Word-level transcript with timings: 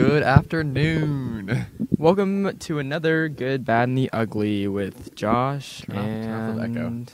Good 0.00 0.22
afternoon. 0.22 1.66
Welcome 1.98 2.56
to 2.60 2.78
another 2.78 3.28
Good, 3.28 3.66
Bad, 3.66 3.90
and 3.90 3.98
the 3.98 4.08
Ugly 4.14 4.66
with 4.66 5.14
Josh 5.14 5.82
Turn 5.82 5.96
off- 5.98 6.04
turn 6.04 6.56
the 6.56 6.62
echo. 6.62 6.86
and 6.86 7.12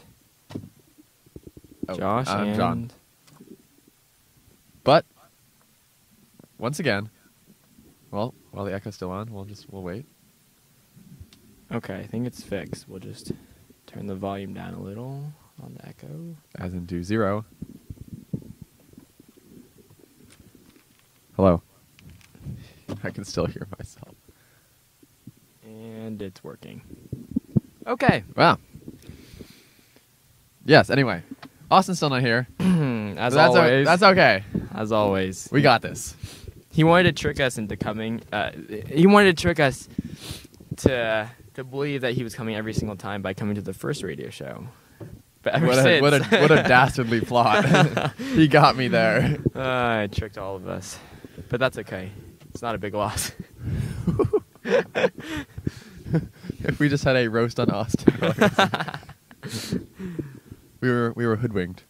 Oh, 1.88 1.96
Josh 1.96 2.28
I'm 2.28 2.46
and 2.46 2.56
John. 2.56 2.90
But 4.84 5.04
once 6.58 6.78
again, 6.78 7.10
well, 8.12 8.34
while 8.52 8.64
the 8.64 8.72
echo's 8.72 8.94
still 8.94 9.10
on, 9.10 9.32
we'll 9.32 9.46
just 9.46 9.68
we'll 9.72 9.82
wait. 9.82 10.06
Okay, 11.72 11.96
I 11.98 12.06
think 12.06 12.24
it's 12.28 12.40
fixed. 12.44 12.88
We'll 12.88 13.00
just 13.00 13.32
turn 13.88 14.06
the 14.06 14.14
volume 14.14 14.54
down 14.54 14.74
a 14.74 14.80
little 14.80 15.32
on 15.60 15.74
the 15.74 15.88
echo. 15.88 16.36
As 16.56 16.72
in 16.72 16.84
do 16.86 17.02
zero. 17.02 17.44
Hello. 21.34 21.62
I 23.06 23.10
can 23.10 23.24
still 23.24 23.46
hear 23.46 23.66
myself. 23.78 24.14
And 25.64 26.20
it's 26.20 26.42
working. 26.44 26.82
Okay. 27.86 28.24
Wow. 28.36 28.58
Yes. 30.64 30.90
Anyway, 30.90 31.22
Austin's 31.70 31.98
still 31.98 32.10
not 32.10 32.22
here. 32.22 32.48
as 32.58 33.32
that's 33.34 33.54
o- 33.54 33.60
always. 33.60 33.86
that's 33.86 34.02
okay. 34.02 34.44
as 34.74 34.92
always. 34.92 35.48
We 35.52 35.62
got 35.62 35.82
this. 35.82 36.16
He 36.72 36.84
wanted 36.84 37.04
to 37.16 37.20
trick 37.22 37.40
us 37.40 37.56
into 37.58 37.76
coming. 37.76 38.20
Uh, 38.32 38.50
he 38.88 39.06
wanted 39.06 39.36
to 39.36 39.42
trick 39.42 39.60
us 39.60 39.88
to 40.78 41.30
to 41.54 41.64
believe 41.64 42.02
that 42.02 42.12
he 42.12 42.22
was 42.22 42.34
coming 42.34 42.54
every 42.54 42.74
single 42.74 42.96
time 42.96 43.22
by 43.22 43.32
coming 43.32 43.54
to 43.54 43.62
the 43.62 43.72
first 43.72 44.02
radio 44.02 44.28
show. 44.28 44.66
But 45.42 45.54
ever 45.54 45.66
What 45.68 45.78
a, 45.78 45.82
since, 45.82 46.02
what 46.02 46.12
a 46.12 46.40
what 46.40 46.50
a 46.50 46.62
dastardly 46.68 47.20
plot. 47.22 48.12
he 48.18 48.48
got 48.48 48.76
me 48.76 48.88
there. 48.88 49.38
Uh, 49.54 49.60
I 49.60 50.08
tricked 50.12 50.36
all 50.38 50.56
of 50.56 50.68
us, 50.68 50.98
but 51.48 51.60
that's 51.60 51.78
okay. 51.78 52.10
It's 52.56 52.62
not 52.62 52.74
a 52.74 52.78
big 52.78 52.94
loss. 52.94 53.32
if 56.64 56.78
we 56.78 56.88
just 56.88 57.04
had 57.04 57.14
a 57.14 57.28
roast 57.28 57.60
on 57.60 57.68
Austin. 57.68 58.14
we 60.80 60.88
were 60.88 61.12
we 61.14 61.26
were 61.26 61.36
hoodwinked. 61.36 61.84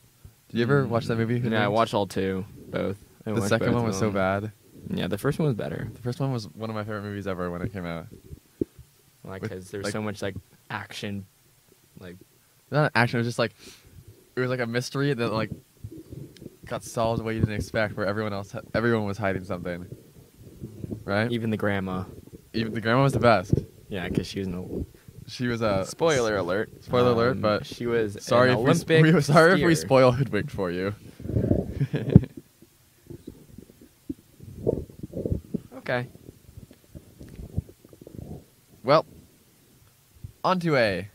Did 0.48 0.56
you 0.58 0.64
ever 0.64 0.84
mm. 0.84 0.88
watch 0.88 1.04
that 1.04 1.18
movie? 1.18 1.38
Yeah, 1.38 1.64
I 1.64 1.68
watched 1.68 1.94
all 1.94 2.08
two, 2.08 2.44
both. 2.66 2.98
I 3.24 3.30
The 3.30 3.46
second 3.46 3.74
one 3.74 3.84
was 3.84 3.96
so 3.96 4.10
bad. 4.10 4.50
Yeah, 4.90 5.06
the 5.06 5.18
first 5.18 5.38
one 5.38 5.46
was 5.46 5.54
better. 5.54 5.88
The 5.94 6.02
first 6.02 6.18
one 6.18 6.32
was 6.32 6.48
one 6.48 6.68
of 6.68 6.74
my 6.74 6.82
favorite 6.82 7.02
movies 7.02 7.28
ever 7.28 7.48
when 7.48 7.62
it 7.62 7.72
came 7.72 7.86
out. 7.86 8.08
Like, 9.22 9.42
because 9.42 9.70
there's 9.70 9.84
like- 9.84 9.92
so 9.92 10.02
much 10.02 10.20
like 10.20 10.34
action, 10.68 11.26
like 12.00 12.16
Not 12.72 12.90
action. 12.96 13.18
It 13.18 13.20
was 13.20 13.28
just 13.28 13.38
like 13.38 13.54
it 14.34 14.40
was 14.40 14.50
like 14.50 14.58
a 14.58 14.66
mystery 14.66 15.14
that 15.14 15.32
like 15.32 15.50
got 16.64 16.82
solved 16.82 17.20
the 17.20 17.24
way 17.24 17.34
you 17.34 17.40
didn't 17.40 17.54
expect, 17.54 17.96
where 17.96 18.06
everyone 18.06 18.32
else 18.32 18.52
everyone 18.74 19.04
was 19.04 19.16
hiding 19.16 19.44
something. 19.44 19.86
Right. 21.04 21.30
even 21.32 21.50
the 21.50 21.56
grandma. 21.56 22.04
Even 22.52 22.72
the 22.74 22.80
grandma 22.80 23.02
was 23.02 23.12
the 23.12 23.18
best. 23.20 23.54
Yeah, 23.88 24.08
because 24.08 24.26
she 24.26 24.38
was 24.40 24.48
an 24.48 24.86
She 25.26 25.46
was 25.46 25.62
a 25.62 25.84
spoiler 25.86 26.36
alert. 26.36 26.70
Uh, 26.76 26.82
spoiler 26.82 27.12
alert, 27.12 27.32
Um, 27.32 27.40
but 27.40 27.66
she 27.66 27.86
was 27.86 28.16
Sorry 28.22 28.50
an 28.50 28.58
if 28.58 28.64
we, 28.64 28.70
Olympic 28.70 29.02
we 29.02 29.12
were 29.12 29.20
sorry 29.20 29.60
if 29.60 29.66
we 29.66 29.74
spoil 29.74 30.12
hoodwinked 30.12 30.50
for 30.50 30.70
you. 30.70 30.94
Okay. 35.88 36.08
Well, 38.82 39.06
onto 40.42 40.74
a 40.76 41.08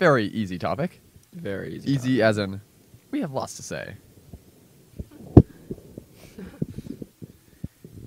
very 0.00 0.26
easy 0.26 0.58
topic. 0.58 1.00
Very 1.32 1.76
easy. 1.76 1.92
Easy 1.92 2.20
as 2.22 2.36
in, 2.36 2.60
we 3.12 3.20
have 3.20 3.30
lots 3.30 3.54
to 3.58 3.62
say. 3.62 3.94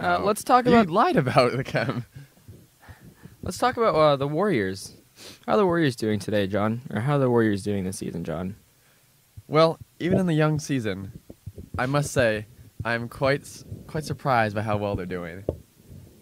Uh, 0.06 0.20
let's 0.20 0.44
talk 0.44 0.66
You 0.66 0.72
about 0.72 0.90
lied 0.92 1.16
about 1.16 1.54
the 1.58 1.64
chem. 1.64 2.06
let's 3.42 3.58
talk 3.58 3.76
about 3.76 3.96
uh, 3.96 4.16
the 4.16 4.28
Warriors. 4.28 4.94
How 5.48 5.54
are 5.54 5.58
the 5.58 5.66
Warriors 5.66 5.96
doing 5.96 6.20
today, 6.20 6.46
John? 6.46 6.82
Or 6.94 7.02
how 7.02 7.16
are 7.16 7.20
the 7.20 7.30
Warriors 7.30 7.64
doing 7.64 7.86
this 7.86 7.98
season, 7.98 8.24
John? 8.24 8.56
Well, 9.48 9.80
even 10.00 10.20
in 10.20 10.28
the 10.28 10.36
young 10.36 10.60
season, 10.60 11.12
I 11.80 11.88
must 11.88 12.12
say 12.12 12.46
I'm 12.84 13.10
quite 13.10 13.64
quite 13.88 14.04
surprised 14.06 14.56
by 14.56 14.62
how 14.62 14.78
well 14.78 14.96
they're 14.96 15.08
doing. 15.08 15.44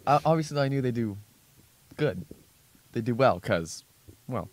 Uh, 0.08 0.20
obviously, 0.24 0.62
I 0.62 0.70
knew 0.70 0.82
they 0.82 0.92
do 0.92 1.18
good. 1.98 2.26
They 2.94 3.02
do 3.02 3.16
well 3.16 3.40
because, 3.40 3.84
well, 4.28 4.50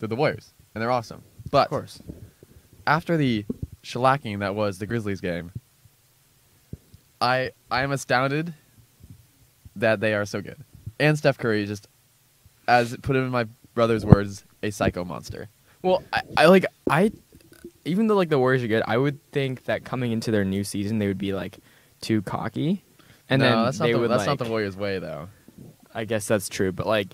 they're 0.00 0.08
the 0.08 0.16
Warriors 0.16 0.52
and 0.74 0.82
they're 0.82 0.90
awesome. 0.90 1.22
But 1.48 1.66
of 1.66 1.70
course. 1.70 2.02
after 2.88 3.16
the 3.16 3.44
shellacking 3.84 4.40
that 4.40 4.56
was 4.56 4.78
the 4.78 4.86
Grizzlies 4.86 5.20
game, 5.20 5.52
I 7.20 7.52
I 7.70 7.82
am 7.82 7.92
astounded 7.92 8.54
that 9.76 10.00
they 10.00 10.14
are 10.14 10.24
so 10.24 10.40
good. 10.40 10.58
And 10.98 11.18
Steph 11.18 11.38
Curry 11.38 11.62
is 11.62 11.68
just, 11.68 11.88
as 12.68 12.96
put 13.02 13.16
it 13.16 13.20
in 13.20 13.30
my 13.30 13.46
brother's 13.74 14.04
words, 14.04 14.44
a 14.62 14.70
psycho 14.70 15.04
monster. 15.04 15.48
Well, 15.82 16.02
I, 16.12 16.22
I 16.36 16.46
like 16.46 16.64
I 16.88 17.12
even 17.84 18.06
though 18.06 18.16
like 18.16 18.28
the 18.28 18.38
Warriors 18.38 18.62
are 18.62 18.68
good, 18.68 18.82
I 18.86 18.96
would 18.96 19.20
think 19.32 19.64
that 19.64 19.84
coming 19.84 20.12
into 20.12 20.30
their 20.30 20.44
new 20.44 20.64
season 20.64 20.98
they 20.98 21.06
would 21.06 21.18
be 21.18 21.32
like 21.34 21.58
too 22.00 22.22
cocky, 22.22 22.82
and 23.28 23.40
no, 23.40 23.48
then 23.48 23.64
that's 23.64 23.78
they 23.78 23.86
not 23.86 23.92
the, 23.92 24.00
would 24.00 24.10
that's 24.10 24.26
like. 24.26 24.38
not 24.38 24.38
the 24.38 24.50
Warriors' 24.50 24.76
way 24.76 24.98
though. 24.98 25.28
I 25.94 26.04
guess 26.04 26.26
that's 26.26 26.48
true, 26.48 26.72
but 26.72 26.86
like, 26.86 27.08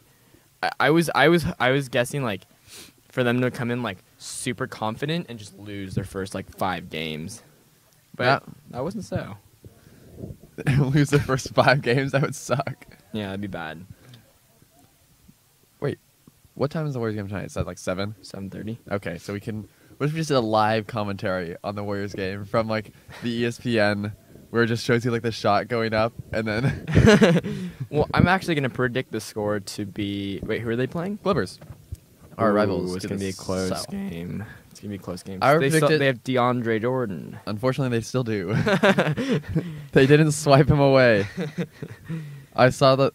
I, 0.63 0.71
I 0.81 0.91
was 0.91 1.11
I 1.15 1.29
was 1.29 1.45
I 1.59 1.71
was 1.71 1.89
guessing 1.89 2.23
like 2.23 2.43
for 3.11 3.25
them 3.25 3.41
to 3.41 3.51
come 3.51 3.71
in 3.71 3.83
like 3.83 3.99
super 4.19 4.67
confident 4.67 5.27
and 5.29 5.39
just 5.39 5.59
lose 5.59 5.95
their 5.95 6.05
first 6.05 6.35
like 6.35 6.49
five 6.57 6.91
games, 6.91 7.43
but 8.15 8.45
that 8.71 8.85
wasn't 8.85 9.05
so. 9.05 9.37
Lose 10.79 11.11
the 11.11 11.21
first 11.21 11.55
five 11.55 11.83
games, 11.83 12.13
that 12.13 12.23
would 12.23 12.35
suck. 12.35 12.87
Yeah, 13.13 13.27
that'd 13.27 13.41
be 13.41 13.47
bad. 13.47 13.85
Wait, 15.81 15.99
what 16.55 16.71
time 16.71 16.87
is 16.87 16.95
the 16.95 16.99
Warriors 16.99 17.17
game 17.17 17.29
tonight? 17.29 17.47
Is 17.47 17.55
that 17.55 17.67
like 17.67 17.79
seven? 17.79 18.15
Seven 18.23 18.51
thirty. 18.51 18.79
Okay, 18.91 19.19
so 19.19 19.33
we 19.33 19.41
can. 19.41 19.69
What 19.97 20.07
if 20.07 20.13
we 20.13 20.21
just 20.21 20.29
did 20.29 20.37
a 20.37 20.41
live 20.41 20.87
commentary 20.87 21.57
on 21.63 21.75
the 21.75 21.85
Warriors 21.85 22.15
game 22.15 22.45
from 22.45 22.69
like 22.69 22.93
the 23.23 23.45
ESPN, 23.45 24.13
where 24.51 24.63
it 24.63 24.69
just 24.69 24.85
shows 24.85 25.05
you 25.05 25.11
like 25.11 25.23
the 25.23 25.33
shot 25.33 25.69
going 25.69 25.93
up, 25.93 26.13
and 26.33 26.47
then 26.47 27.73
Well, 27.91 28.09
I'm 28.15 28.29
actually 28.29 28.55
gonna 28.55 28.71
predict 28.71 29.13
the 29.13 29.21
score 29.21 29.61
to 29.61 29.85
be. 29.85 30.41
Wait, 30.43 30.63
who 30.63 30.71
are 30.71 30.77
they 30.77 30.87
playing? 30.87 31.19
Clippers, 31.19 31.59
our 32.39 32.51
Ooh, 32.51 32.55
rivals. 32.55 32.95
It's 32.97 33.03
to 33.03 33.09
gonna 33.09 33.19
be 33.19 33.29
a 33.29 33.33
close 33.33 33.85
game. 33.87 34.45
It's 34.81 34.85
gonna 34.87 34.97
be 34.97 35.03
a 35.03 35.05
close 35.05 35.23
game. 35.23 35.41
I 35.43 35.53
would 35.53 35.61
they, 35.61 35.77
still, 35.77 35.99
they 35.99 36.07
have 36.07 36.25
DeAndre 36.25 36.81
Jordan. 36.81 37.39
Unfortunately, 37.45 37.95
they 37.99 38.01
still 38.01 38.25
do. 38.25 38.55
they 39.93 40.07
didn't 40.07 40.33
swipe 40.33 40.71
him 40.71 40.81
away. 40.81 41.27
I 42.57 42.71
saw 42.71 42.97
the 42.97 43.13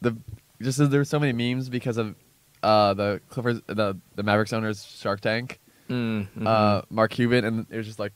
the 0.00 0.16
just 0.62 0.78
there 0.78 1.00
were 1.00 1.04
so 1.04 1.20
many 1.20 1.34
memes 1.34 1.68
because 1.68 1.98
of 1.98 2.14
uh, 2.62 2.94
the 2.94 3.20
Clippers, 3.28 3.60
the 3.66 3.98
the 4.14 4.22
Mavericks 4.22 4.54
owners 4.54 4.82
Shark 4.82 5.20
Tank. 5.20 5.60
Mm, 5.90 6.26
mhm. 6.34 6.46
uh, 6.46 6.80
Mark 6.88 7.10
Cuban, 7.10 7.44
and 7.44 7.66
it 7.68 7.76
was 7.76 7.86
just 7.86 7.98
like, 7.98 8.14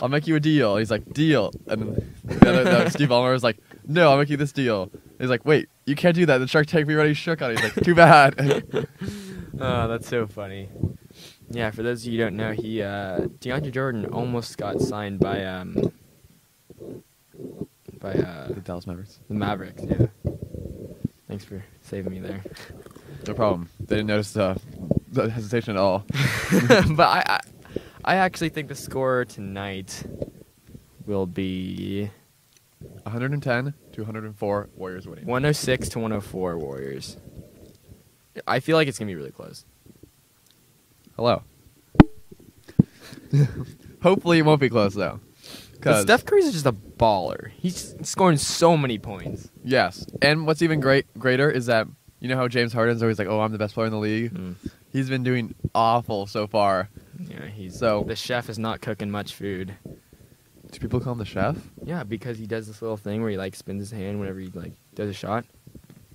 "I'll 0.00 0.08
make 0.08 0.26
you 0.26 0.36
a 0.36 0.40
deal." 0.40 0.78
He's 0.78 0.90
like, 0.90 1.12
"Deal," 1.12 1.52
and 1.66 2.02
the 2.24 2.48
other, 2.48 2.64
the 2.64 2.88
Steve 2.88 3.10
Ballmer 3.10 3.32
was 3.32 3.44
like, 3.44 3.58
"No, 3.86 4.10
I'll 4.10 4.16
make 4.16 4.30
you 4.30 4.38
this 4.38 4.52
deal." 4.52 4.90
He's 5.18 5.28
like, 5.28 5.44
"Wait, 5.44 5.68
you 5.84 5.94
can't 5.94 6.14
do 6.14 6.24
that. 6.24 6.38
The 6.38 6.48
Shark 6.48 6.66
Tank 6.66 6.88
we 6.88 6.94
already 6.94 7.12
shook 7.12 7.42
on." 7.42 7.50
it." 7.50 7.60
He's 7.60 7.76
like, 7.76 7.84
"Too 7.84 7.94
bad." 7.94 8.86
Oh, 9.60 9.88
that's 9.88 10.08
so 10.08 10.26
funny. 10.26 10.70
Yeah, 11.48 11.70
for 11.70 11.82
those 11.82 12.04
of 12.04 12.12
you 12.12 12.18
who 12.18 12.24
don't 12.24 12.36
know, 12.36 12.52
he 12.52 12.82
uh, 12.82 13.20
DeAndre 13.40 13.72
Jordan 13.72 14.06
almost 14.06 14.58
got 14.58 14.80
signed 14.80 15.20
by 15.20 15.44
um 15.44 15.92
by 18.00 18.12
uh, 18.12 18.48
the 18.48 18.60
Dallas 18.60 18.86
Mavericks. 18.86 19.20
the 19.28 19.34
Mavericks. 19.34 19.82
Yeah. 19.82 20.06
Thanks 21.28 21.44
for 21.44 21.64
saving 21.82 22.12
me 22.12 22.20
there. 22.20 22.42
No 23.26 23.34
problem. 23.34 23.68
They 23.80 23.96
didn't 23.96 24.06
notice 24.08 24.36
uh, 24.36 24.56
the 25.10 25.30
hesitation 25.30 25.76
at 25.76 25.80
all. 25.80 26.04
but 26.90 27.08
I, 27.08 27.22
I 27.26 27.40
I 28.04 28.14
actually 28.16 28.50
think 28.50 28.68
the 28.68 28.76
score 28.76 29.24
tonight 29.24 30.04
will 31.06 31.26
be 31.26 32.10
110 33.02 33.74
to 33.92 34.00
104 34.00 34.68
Warriors 34.76 35.06
winning. 35.08 35.26
106 35.26 35.88
to 35.90 35.98
104 35.98 36.58
Warriors. 36.58 37.16
I 38.46 38.60
feel 38.60 38.76
like 38.76 38.86
it's 38.86 38.98
gonna 38.98 39.10
be 39.10 39.16
really 39.16 39.32
close. 39.32 39.64
Hello. 41.16 41.42
Hopefully, 44.02 44.38
it 44.38 44.42
won't 44.42 44.60
be 44.60 44.68
close 44.68 44.94
though. 44.94 45.20
But 45.82 46.02
Steph 46.02 46.24
Curry's 46.24 46.50
just 46.52 46.66
a 46.66 46.72
baller. 46.72 47.50
He's 47.50 47.94
scoring 48.02 48.38
so 48.38 48.76
many 48.76 48.98
points. 48.98 49.50
yes, 49.64 50.04
and 50.22 50.46
what's 50.46 50.62
even 50.62 50.80
great 50.80 51.06
greater 51.18 51.50
is 51.50 51.66
that 51.66 51.86
you 52.20 52.28
know 52.28 52.36
how 52.36 52.48
James 52.48 52.72
Harden's 52.72 53.02
always 53.02 53.18
like, 53.18 53.28
"Oh, 53.28 53.40
I'm 53.40 53.52
the 53.52 53.58
best 53.58 53.74
player 53.74 53.86
in 53.86 53.92
the 53.92 53.98
league." 53.98 54.32
Mm. 54.34 54.54
He's 54.92 55.08
been 55.08 55.22
doing 55.22 55.54
awful 55.74 56.26
so 56.26 56.46
far. 56.46 56.88
Yeah, 57.20 57.46
he's 57.46 57.78
So- 57.78 58.04
the 58.06 58.16
chef 58.16 58.48
is 58.48 58.58
not 58.58 58.80
cooking 58.80 59.10
much 59.10 59.34
food. 59.34 59.74
Do 60.72 60.80
people 60.80 61.00
call 61.00 61.12
him 61.12 61.18
the 61.18 61.24
chef? 61.24 61.56
Yeah, 61.84 62.02
because 62.02 62.38
he 62.38 62.46
does 62.46 62.66
this 62.66 62.82
little 62.82 62.96
thing 62.96 63.20
where 63.22 63.30
he 63.30 63.36
like 63.36 63.54
spins 63.54 63.80
his 63.80 63.90
hand 63.90 64.18
whenever 64.18 64.40
he 64.40 64.48
like 64.48 64.72
does 64.94 65.08
a 65.10 65.12
shot. 65.14 65.44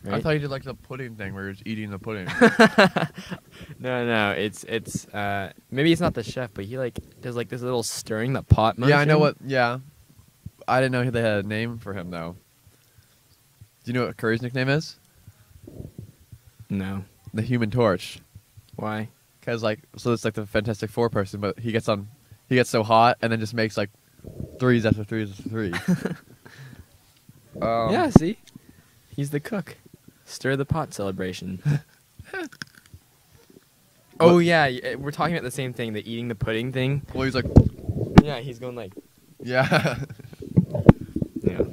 I 0.09 0.19
thought 0.19 0.31
you 0.31 0.39
did 0.39 0.50
like 0.50 0.63
the 0.63 0.74
pudding 0.74 1.15
thing 1.15 1.33
where 1.33 1.44
you're 1.44 1.53
just 1.53 1.68
eating 1.68 1.92
the 1.92 2.00
pudding. 2.00 2.25
no, 3.80 4.06
no, 4.06 4.31
it's 4.31 4.63
it's 4.63 5.07
uh 5.09 5.51
maybe 5.69 5.92
it's 5.92 6.01
not 6.01 6.13
the 6.15 6.24
chef, 6.24 6.50
but 6.53 6.65
he 6.65 6.77
like 6.77 6.98
does 7.21 7.36
like 7.36 7.50
this 7.50 7.62
little 7.62 7.83
stirring 7.83 8.33
the 8.33 8.42
pot 8.42 8.77
motion. 8.77 8.89
yeah, 8.92 9.00
I 9.00 9.06
know 9.06 9.19
what. 9.19 9.36
Yeah, 9.45 9.80
I 10.68 10.80
didn't 10.80 10.92
know 10.94 11.12
they 11.12 11.21
had 11.21 11.45
a 11.45 11.48
name 11.48 11.77
for 11.77 11.94
him 11.94 12.09
though. 12.09 12.36
Do 13.83 13.92
you 13.92 13.94
know 13.94 14.06
what 14.06 14.18
Curry's 14.18 14.42
nickname 14.42 14.69
is? 14.69 14.98
No. 16.69 17.04
The 17.33 17.42
Human 17.42 17.71
Torch. 17.71 18.19
Why? 18.75 19.09
Cause 19.42 19.63
like, 19.63 19.80
so 19.97 20.13
it's 20.13 20.24
like 20.24 20.36
the 20.36 20.45
Fantastic 20.45 20.92
Four 20.92 21.09
person, 21.09 21.42
but 21.42 21.57
he 21.59 21.71
gets 21.71 21.89
on, 21.89 22.07
he 22.47 22.56
gets 22.56 22.69
so 22.69 22.83
hot, 22.83 23.18
and 23.21 23.31
then 23.31 23.39
just 23.39 23.54
makes 23.56 23.75
like 23.75 23.89
threes 24.59 24.86
after 24.86 25.04
threes 25.04 25.31
after 25.31 25.50
three. 25.50 25.74
um, 27.62 27.92
yeah, 27.92 28.09
see? 28.12 28.38
He's 29.15 29.31
the 29.31 29.39
cook. 29.39 29.77
Stir 30.31 30.56
the 30.56 30.66
pot 30.66 30.94
celebration. 30.94 31.62
oh, 34.19 34.39
yeah. 34.39 34.66
uh, 34.66 34.98
We're 34.98 35.12
talking 35.12 35.36
about 35.36 35.44
the 35.44 35.51
same 35.51 35.74
thing, 35.74 35.94
the 35.94 36.10
eating 36.10 36.30
the 36.30 36.36
pudding 36.36 36.72
thing. 36.72 37.01
Well, 37.13 37.24
he's 37.24 37.36
like, 37.36 37.45
Yeah, 38.24 38.39
he's 38.39 38.57
going 38.60 38.75
like. 38.75 38.94
yeah. 39.39 40.00
Yeah. 41.44 41.63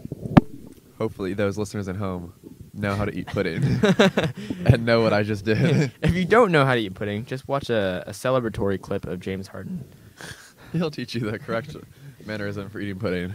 Hopefully, 0.96 1.34
those 1.34 1.58
listeners 1.58 1.88
at 1.88 1.96
home 1.96 2.32
know 2.72 2.94
how 2.94 3.04
to 3.04 3.14
eat 3.14 3.26
pudding 3.26 3.62
and 4.64 4.86
know 4.86 5.02
what 5.02 5.12
I 5.12 5.22
just 5.22 5.44
did. 5.44 5.92
if 6.02 6.14
you 6.14 6.24
don't 6.24 6.50
know 6.50 6.64
how 6.64 6.74
to 6.74 6.80
eat 6.80 6.94
pudding, 6.94 7.26
just 7.26 7.46
watch 7.46 7.68
a, 7.68 8.02
a 8.06 8.12
celebratory 8.12 8.80
clip 8.80 9.06
of 9.06 9.20
James 9.20 9.46
Harden. 9.46 9.84
He'll 10.72 10.90
teach 10.90 11.14
you 11.14 11.30
the 11.30 11.38
correct 11.38 11.76
mannerism 12.24 12.70
for 12.70 12.80
eating 12.80 12.98
pudding. 12.98 13.34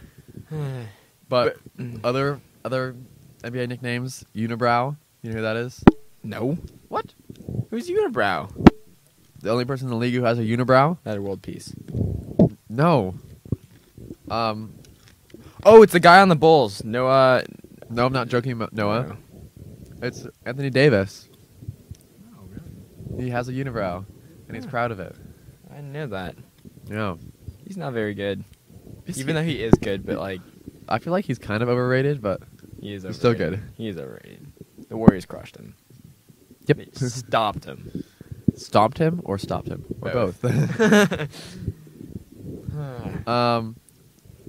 But 1.29 1.57
mm. 1.77 1.99
other 2.03 2.41
other 2.65 2.95
NBA 3.43 3.67
nicknames, 3.67 4.23
Unibrow. 4.35 4.97
You 5.23 5.29
know 5.31 5.35
who 5.37 5.41
that 5.41 5.55
is? 5.55 5.83
no. 6.23 6.57
What? 6.89 7.13
Who's 7.71 7.89
Unibrow? 7.89 8.67
The 9.41 9.49
only 9.49 9.65
person 9.65 9.87
in 9.87 9.91
the 9.91 9.97
league 9.97 10.13
who 10.13 10.23
has 10.23 10.37
a 10.37 10.43
unibrow? 10.43 10.97
That 11.03 11.17
a 11.17 11.21
world 11.21 11.41
peace. 11.41 11.73
No. 12.69 13.15
Um. 14.29 14.73
Oh, 15.65 15.81
it's 15.81 15.91
the 15.93 15.99
guy 15.99 16.21
on 16.21 16.29
the 16.29 16.35
Bulls. 16.35 16.83
Noah. 16.83 17.43
No, 17.89 18.05
I'm 18.05 18.13
not 18.13 18.27
joking 18.27 18.51
about 18.51 18.73
Noah. 18.73 19.07
No. 19.07 19.17
It's 20.01 20.27
Anthony 20.45 20.69
Davis. 20.69 21.27
Oh, 22.37 22.43
really? 22.49 23.23
He 23.25 23.29
has 23.31 23.49
a 23.49 23.53
unibrow, 23.53 24.05
and 24.47 24.55
he's 24.55 24.65
proud 24.65 24.91
of 24.91 24.99
it. 24.99 25.15
I 25.75 25.81
know 25.81 26.07
that. 26.07 26.35
Yeah. 26.87 27.15
He's 27.65 27.77
not 27.77 27.93
very 27.93 28.13
good. 28.13 28.43
Is 29.07 29.19
Even 29.19 29.35
he- 29.35 29.41
though 29.41 29.45
he 29.47 29.63
is 29.63 29.73
good, 29.81 30.05
but 30.05 30.17
like 30.19 30.41
I 30.87 30.99
feel 30.99 31.11
like 31.11 31.25
he's 31.25 31.39
kind 31.39 31.63
of 31.63 31.69
overrated, 31.69 32.21
but 32.21 32.41
he 32.79 32.93
is 32.93 33.03
He's 33.03 33.15
still 33.15 33.33
good. 33.33 33.61
He 33.77 33.87
is 33.87 33.97
overrated. 33.97 34.42
The 34.93 34.97
Warriors 34.97 35.25
crushed 35.25 35.57
him. 35.57 35.73
Yep. 36.67 36.77
They 36.77 37.07
stopped 37.07 37.65
him. 37.65 38.03
stomped 38.53 38.99
him 38.99 39.21
or 39.25 39.39
stopped 39.39 39.67
him 39.67 39.83
or 40.01 40.11
Both. 40.11 40.45
um, 43.27 43.75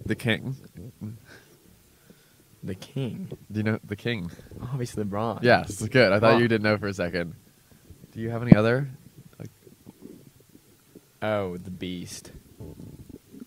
the 0.04 0.14
king. 0.14 0.54
the 2.62 2.74
king. 2.74 3.30
Do 3.50 3.58
you 3.58 3.62
know 3.62 3.78
the 3.86 3.96
king? 3.96 4.30
Obviously 4.60 5.02
LeBron. 5.04 5.42
Yes, 5.42 5.80
good. 5.88 6.12
I 6.12 6.20
thought 6.20 6.38
you 6.42 6.46
didn't 6.46 6.64
know 6.64 6.76
for 6.76 6.88
a 6.88 6.92
second. 6.92 7.36
Do 8.12 8.20
you 8.20 8.28
have 8.28 8.42
any 8.42 8.54
other? 8.54 8.90
Like, 9.38 9.48
Oh, 11.22 11.56
the 11.56 11.70
beast. 11.70 12.32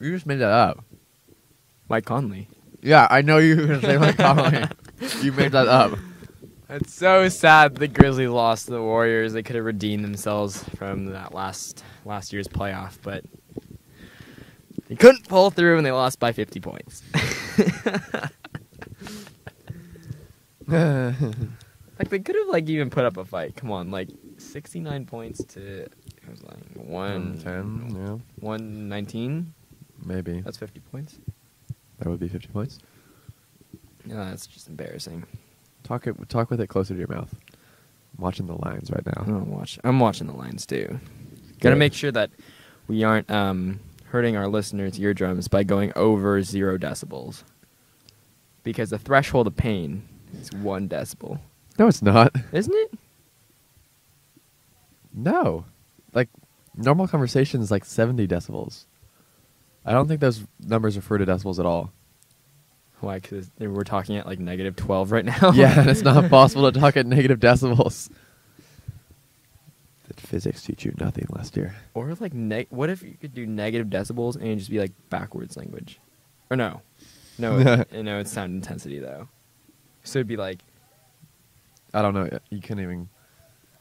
you 0.01 0.11
just 0.11 0.25
made 0.25 0.38
that 0.38 0.50
up. 0.50 0.83
Mike 1.89 2.05
Conley. 2.05 2.50
Yeah, 2.81 3.05
I 3.11 3.21
know 3.21 3.38
you 3.38 3.55
were 3.55 3.67
gonna 3.67 3.81
say 3.81 4.00
Mike 4.00 4.17
Conley. 4.17 4.63
you 5.21 5.31
made 5.33 5.51
that 5.51 5.67
up. 5.67 6.00
It's 6.69 6.93
so 6.93 7.29
sad 7.29 7.75
the 7.75 7.87
Grizzlies 7.87 8.29
lost 8.29 8.65
to 8.65 8.71
the 8.71 8.81
Warriors. 8.81 9.31
They 9.31 9.43
could 9.43 9.55
have 9.55 9.63
redeemed 9.63 10.03
themselves 10.03 10.63
from 10.75 11.05
that 11.07 11.33
last 11.33 11.83
last 12.03 12.33
year's 12.33 12.47
playoff, 12.47 12.97
but 13.01 13.23
they 14.87 14.95
couldn't 14.95 15.27
pull 15.29 15.49
through 15.49 15.77
and 15.77 15.85
they 15.85 15.91
lost 15.91 16.19
by 16.19 16.33
50 16.33 16.59
points. 16.59 17.03
like 20.67 22.09
they 22.09 22.19
could 22.19 22.35
have 22.35 22.47
like 22.49 22.67
even 22.67 22.89
put 22.89 23.05
up 23.05 23.15
a 23.17 23.23
fight. 23.23 23.55
Come 23.55 23.71
on, 23.71 23.89
like 23.89 24.09
69 24.37 25.05
points 25.05 25.43
to 25.45 25.83
it 25.83 25.93
was 26.29 26.43
like 26.43 26.59
one 26.75 27.39
ten, 27.39 27.95
yeah, 27.95 28.17
119. 28.45 29.53
maybe 30.03 30.41
That's 30.41 30.57
50 30.57 30.81
points. 30.91 31.17
that 31.99 32.09
would 32.09 32.19
be 32.19 32.27
fifty 32.27 32.49
points. 32.49 32.79
No, 34.05 34.17
that's 34.17 34.45
just 34.47 34.67
embarrassing. 34.67 35.23
Talk 35.88 36.06
it. 36.07 36.16
Talk 36.30 36.50
with 36.50 36.60
it 36.60 36.68
closer 36.68 36.94
to 36.94 36.98
your 37.00 37.07
mouth. 37.07 37.34
I'm 38.18 38.24
watching 38.24 38.45
the 38.48 38.56
lines 38.66 38.92
right 38.92 39.06
now. 39.06 39.24
I'm 39.25 39.50
watch. 39.50 39.80
I'm 39.84 40.00
watching 40.00 40.28
the 40.28 40.34
lines 40.34 40.66
too. 40.66 41.00
Got 41.62 41.69
to 41.69 41.75
make 41.75 41.94
sure 41.94 42.12
that 42.12 42.30
we 42.88 43.04
aren't 43.04 43.30
um, 43.31 43.80
hurting 44.06 44.36
our 44.36 44.48
listeners' 44.48 45.00
eardrums 45.00 45.48
by 45.48 45.63
going 45.63 45.91
over 45.96 46.41
zero 46.44 46.77
decibels, 46.77 47.44
because 48.63 48.89
the 48.89 49.00
threshold 49.00 49.48
of 49.48 49.56
pain 49.56 50.08
is 50.39 50.51
one 50.51 50.88
decibel, 50.89 51.39
No, 51.79 51.88
it's 51.88 52.01
not. 52.01 52.36
isn't 52.51 52.74
it? 52.75 53.00
No, 55.13 55.65
like 56.13 56.29
normal 56.75 57.08
conversation 57.08 57.62
is 57.62 57.72
like 57.72 57.86
seventy 57.86 58.27
decibels. 58.27 58.86
I 59.86 59.94
don't 59.94 60.08
think 60.08 60.20
those 60.22 60.44
numbers 60.60 60.96
refer 60.98 61.17
to 61.17 61.25
decibels 61.25 61.60
at 61.60 61.65
all. 61.65 61.91
Why? 63.00 63.20
Because 63.20 63.50
we're 63.60 63.84
talking 63.84 64.16
at 64.18 64.25
like 64.25 64.39
negative 64.39 64.75
twelve 64.75 65.12
right 65.12 65.25
now. 65.25 65.51
yeah, 65.54 65.80
and 65.80 65.89
it's 65.89 66.01
not 66.01 66.30
possible 66.30 66.72
to 66.72 66.80
talk 66.80 66.98
at 66.98 67.06
negative 67.06 67.39
decibels. 67.39 68.10
Did 70.08 70.20
physics 70.20 70.63
teach 70.63 70.86
you 70.86 70.94
nothing 71.00 71.25
last 71.30 71.56
year? 71.58 71.75
Or 71.94 72.12
like 72.20 72.34
neg. 72.34 72.68
What 72.70 72.89
if 72.89 73.04
you 73.04 73.16
could 73.20 73.34
do 73.34 73.46
negative 73.46 73.88
decibels 73.88 74.36
and 74.36 74.58
just 74.58 74.72
be 74.72 74.80
like 74.80 74.94
backwards 75.10 75.58
language? 75.58 76.00
Or 76.50 76.58
no, 76.58 76.82
no, 77.38 77.58
it- 77.92 78.04
no. 78.04 78.20
It's 78.20 78.32
sound 78.32 78.54
intensity 78.56 79.00
though. 79.00 79.27
So 80.04 80.20
it'd 80.20 80.27
be 80.27 80.38
like 80.38 80.60
I 81.94 82.01
don't 82.01 82.13
know. 82.13 82.30
You 82.50 82.62
can't 82.62 82.80
even. 82.80 83.10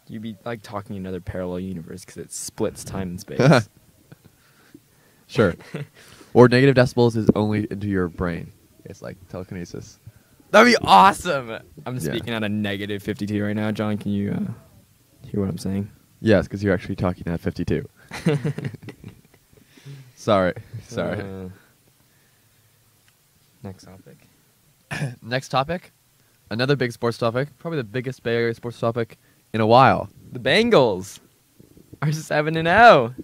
you'd 0.09 0.23
be 0.23 0.37
like 0.45 0.63
talking 0.63 0.97
another 0.97 1.21
parallel 1.21 1.61
universe 1.61 2.05
because 2.05 2.19
it 2.19 2.33
splits 2.33 2.85
time 2.85 3.09
and 3.11 3.21
space. 3.21 3.69
Sure. 5.29 5.55
or 6.35 6.49
negative 6.49 6.75
decibels 6.77 7.17
is 7.17 7.29
only 7.35 7.67
into 7.71 7.87
your 7.89 8.09
brain. 8.09 8.53
It's 8.89 9.03
like 9.03 9.17
telekinesis. 9.29 9.99
That'd 10.51 10.73
be 10.73 10.77
awesome. 10.87 11.59
I'm 11.85 11.95
Yeah. 11.95 12.01
speaking 12.01 12.33
at 12.35 12.43
a 12.45 12.49
negative 12.49 13.03
52 13.03 13.45
right 13.45 13.57
now. 13.57 13.71
John, 13.73 13.99
can 13.99 14.13
you 14.13 14.33
uh, 14.33 15.29
hear 15.29 15.41
what 15.41 15.49
I'm 15.49 15.59
saying? 15.59 15.91
Yes, 16.21 16.47
because 16.47 16.63
you're 16.63 16.73
actually 16.73 16.97
talking 16.97 17.27
at 17.27 17.41
52. 17.41 17.89
Sorry. 20.17 20.55
Sorry. 20.89 21.21
Uh, 21.21 21.49
next 23.63 23.85
topic. 23.85 24.29
Next 25.23 25.49
topic. 25.49 25.93
Another 26.51 26.77
big 26.77 26.93
sports 26.93 27.19
topic. 27.19 27.49
Probably 27.59 27.79
the 27.79 27.85
biggest 27.85 28.23
Bay 28.23 28.37
Area 28.37 28.55
sports 28.55 28.79
topic 28.79 29.19
in 29.53 29.61
a 29.61 29.67
while. 29.67 30.09
The 30.33 30.39
Bengals 30.39 31.19
are 32.03 32.13
7 32.13 32.57
and 32.57 32.69
oh. 32.69 33.15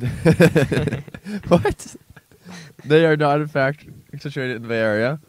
0. 0.00 1.02
what? 1.48 1.96
They 2.84 3.04
are 3.06 3.16
not, 3.16 3.40
in 3.40 3.46
fact, 3.48 3.86
situated 4.18 4.56
in 4.56 4.62
the 4.62 4.68
Bay 4.68 4.80
Area. 4.80 5.20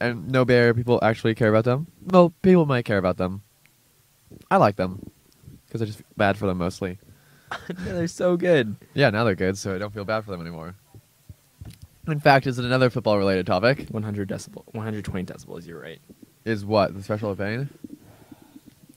And 0.00 0.28
no 0.30 0.44
Bay 0.44 0.56
Area 0.56 0.74
people 0.74 0.98
actually 1.02 1.34
care 1.34 1.48
about 1.48 1.64
them. 1.64 1.86
Well, 2.04 2.32
people 2.42 2.66
might 2.66 2.84
care 2.84 2.98
about 2.98 3.16
them. 3.16 3.42
I 4.50 4.56
like 4.56 4.76
them. 4.76 5.10
Because 5.66 5.82
I 5.82 5.84
just 5.86 5.98
feel 5.98 6.06
bad 6.16 6.36
for 6.36 6.46
them 6.46 6.58
mostly. 6.58 6.98
They're 7.68 8.06
so 8.06 8.36
good. 8.36 8.76
Yeah, 8.94 9.10
now 9.10 9.24
they're 9.24 9.34
good, 9.34 9.56
so 9.58 9.74
I 9.74 9.78
don't 9.78 9.92
feel 9.92 10.04
bad 10.04 10.24
for 10.24 10.30
them 10.30 10.40
anymore. 10.40 10.74
In 12.06 12.20
fact, 12.20 12.46
is 12.46 12.58
it 12.58 12.64
another 12.64 12.90
football 12.90 13.16
related 13.16 13.46
topic? 13.46 13.88
100 13.88 14.28
decibel, 14.28 14.64
120 14.72 15.24
decibels. 15.24 15.66
You're 15.66 15.80
right. 15.80 16.00
Is 16.44 16.64
what? 16.64 16.94
The 16.94 17.02
special 17.02 17.32
event? 17.32 17.72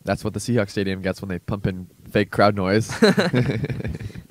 That's 0.04 0.24
what 0.24 0.34
the 0.34 0.40
Seahawks 0.40 0.72
Stadium 0.72 1.02
gets 1.02 1.22
when 1.22 1.30
they 1.30 1.40
pump 1.40 1.68
in 1.68 1.88
fake 2.10 2.32
crowd 2.32 2.56
noise. 2.56 2.92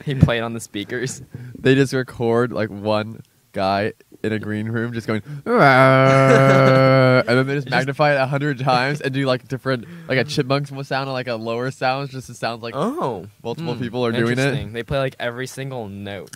He 0.07 0.15
played 0.15 0.41
on 0.43 0.55
the 0.55 0.61
speakers. 0.61 1.21
they 1.59 1.75
just 1.75 1.93
record 1.93 2.53
like 2.53 2.71
one 2.71 3.21
guy 3.53 3.93
in 4.23 4.33
a 4.33 4.39
green 4.39 4.69
room 4.69 4.93
just 4.93 5.07
going 5.07 5.23
and 5.47 7.27
then 7.27 7.47
they 7.47 7.55
just 7.55 7.71
magnify 7.71 8.13
it 8.13 8.17
a 8.17 8.27
hundred 8.27 8.59
times 8.59 9.01
and 9.01 9.13
do 9.15 9.25
like 9.27 9.49
different 9.49 9.87
like 10.09 10.19
a 10.19 10.25
chipmunk 10.25 10.67
sound 10.69 10.85
and 11.09 11.13
like 11.13 11.29
a 11.29 11.35
lower 11.35 11.71
sound 11.71 12.11
just 12.11 12.29
it 12.31 12.35
sounds 12.37 12.63
like 12.63 12.75
oh, 12.77 13.27
multiple 13.43 13.75
Hmm, 13.75 13.81
people 13.81 14.05
are 14.07 14.13
doing 14.13 14.39
it. 14.39 14.73
They 14.73 14.83
play 14.83 14.99
like 14.99 15.17
every 15.19 15.47
single 15.47 15.89
note 15.89 16.31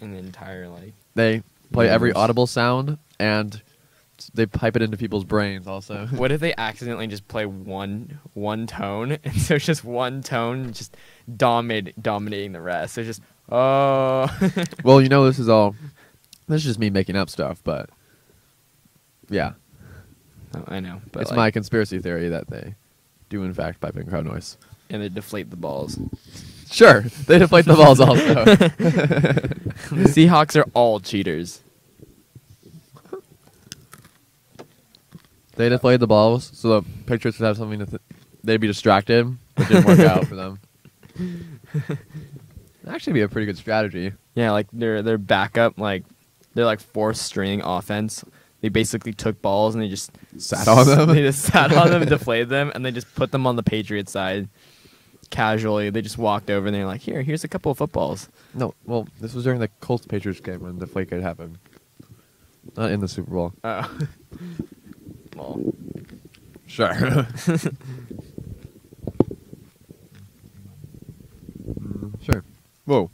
in 0.00 0.12
the 0.12 0.18
entire 0.18 0.68
like. 0.68 0.92
they 1.14 1.42
play 1.72 1.88
every 1.88 2.12
audible 2.12 2.46
sound 2.46 2.98
and 3.18 3.62
they 4.34 4.46
pipe 4.46 4.74
it 4.76 4.82
into 4.82 4.96
people's 4.96 5.24
brains 5.24 5.66
also 5.68 6.06
What 6.10 6.32
if 6.32 6.40
they 6.40 6.54
accidentally 6.58 7.06
just 7.06 7.26
play 7.28 7.46
one 7.46 8.18
one 8.34 8.66
tone, 8.66 9.12
and 9.24 9.34
so 9.40 9.54
it's 9.54 9.64
just 9.66 9.84
one 9.84 10.22
tone 10.22 10.72
just 10.72 10.96
dominate 11.36 12.00
dominating 12.02 12.52
the 12.52 12.60
rest? 12.60 12.98
It's 12.98 13.06
just 13.06 13.22
oh, 13.50 14.26
well 14.84 15.00
you 15.00 15.08
know 15.08 15.24
this 15.26 15.38
is 15.38 15.48
all 15.48 15.74
this 16.48 16.58
is 16.62 16.64
just 16.64 16.78
me 16.78 16.90
making 16.90 17.16
up 17.16 17.30
stuff 17.30 17.60
but 17.64 17.88
yeah 19.30 19.52
Oh, 20.56 20.62
I 20.68 20.78
know, 20.78 21.00
but 21.10 21.22
it's 21.22 21.30
like- 21.32 21.36
my 21.36 21.50
conspiracy 21.50 21.98
theory 21.98 22.28
that 22.28 22.48
they 22.48 22.74
do 23.28 23.42
in 23.42 23.52
fact 23.54 23.80
pipe 23.80 23.96
in 23.96 24.06
crowd 24.06 24.24
noise 24.26 24.56
and 24.90 25.02
they 25.02 25.08
deflate 25.08 25.50
the 25.50 25.56
balls. 25.56 25.98
sure 26.70 27.00
they 27.26 27.38
deflate 27.40 27.64
the 27.64 27.74
balls 27.74 27.98
also 27.98 28.44
the 28.44 30.04
Seahawks 30.08 30.54
are 30.60 30.68
all 30.74 31.00
cheaters. 31.00 31.62
They 35.56 35.68
deflated 35.68 36.00
the 36.00 36.06
balls 36.06 36.50
so 36.54 36.80
the 36.80 36.88
Patriots 37.06 37.38
would 37.38 37.46
have 37.46 37.56
something 37.56 37.78
to. 37.78 37.86
Th- 37.86 38.02
they'd 38.42 38.60
be 38.60 38.66
distracted, 38.66 39.36
but 39.54 39.68
didn't 39.68 39.86
work 39.86 40.00
out 40.00 40.26
for 40.26 40.34
them. 40.34 40.60
Actually, 42.88 43.14
be 43.14 43.20
a 43.22 43.28
pretty 43.28 43.46
good 43.46 43.56
strategy. 43.56 44.12
Yeah, 44.34 44.50
like 44.50 44.66
their 44.72 45.02
their 45.02 45.18
backup, 45.18 45.78
like 45.78 46.04
they're 46.54 46.64
like 46.64 46.80
fourth 46.80 47.16
string 47.16 47.62
offense. 47.62 48.24
They 48.60 48.68
basically 48.68 49.12
took 49.12 49.42
balls 49.42 49.74
and 49.74 49.82
they 49.82 49.88
just 49.88 50.10
Sat 50.38 50.66
on 50.68 50.86
them? 50.86 51.08
They 51.14 51.22
just 51.22 51.42
sat 51.42 51.72
on 51.72 51.90
them, 51.90 52.02
and 52.02 52.10
deflated 52.10 52.48
them, 52.48 52.72
and 52.74 52.84
they 52.84 52.90
just 52.90 53.14
put 53.14 53.30
them 53.30 53.46
on 53.46 53.56
the 53.56 53.62
Patriots 53.62 54.12
side 54.12 54.48
casually. 55.30 55.90
They 55.90 56.02
just 56.02 56.18
walked 56.18 56.50
over 56.50 56.66
and 56.66 56.74
they're 56.74 56.86
like, 56.86 57.02
"Here, 57.02 57.22
here's 57.22 57.44
a 57.44 57.48
couple 57.48 57.70
of 57.72 57.78
footballs." 57.78 58.28
No, 58.54 58.74
well, 58.84 59.06
this 59.20 59.34
was 59.34 59.44
during 59.44 59.60
the 59.60 59.68
Colts 59.80 60.06
Patriots 60.06 60.40
game 60.40 60.60
when 60.60 60.78
the 60.78 60.86
flake 60.86 61.10
happened. 61.10 61.58
Not 62.76 62.90
in 62.90 63.00
the 63.00 63.08
Super 63.08 63.30
Bowl. 63.30 63.52
Oh, 63.62 63.98
well, 65.34 65.60
Sure. 66.66 67.26
Sure. 72.24 72.42
Whoa. 72.86 73.10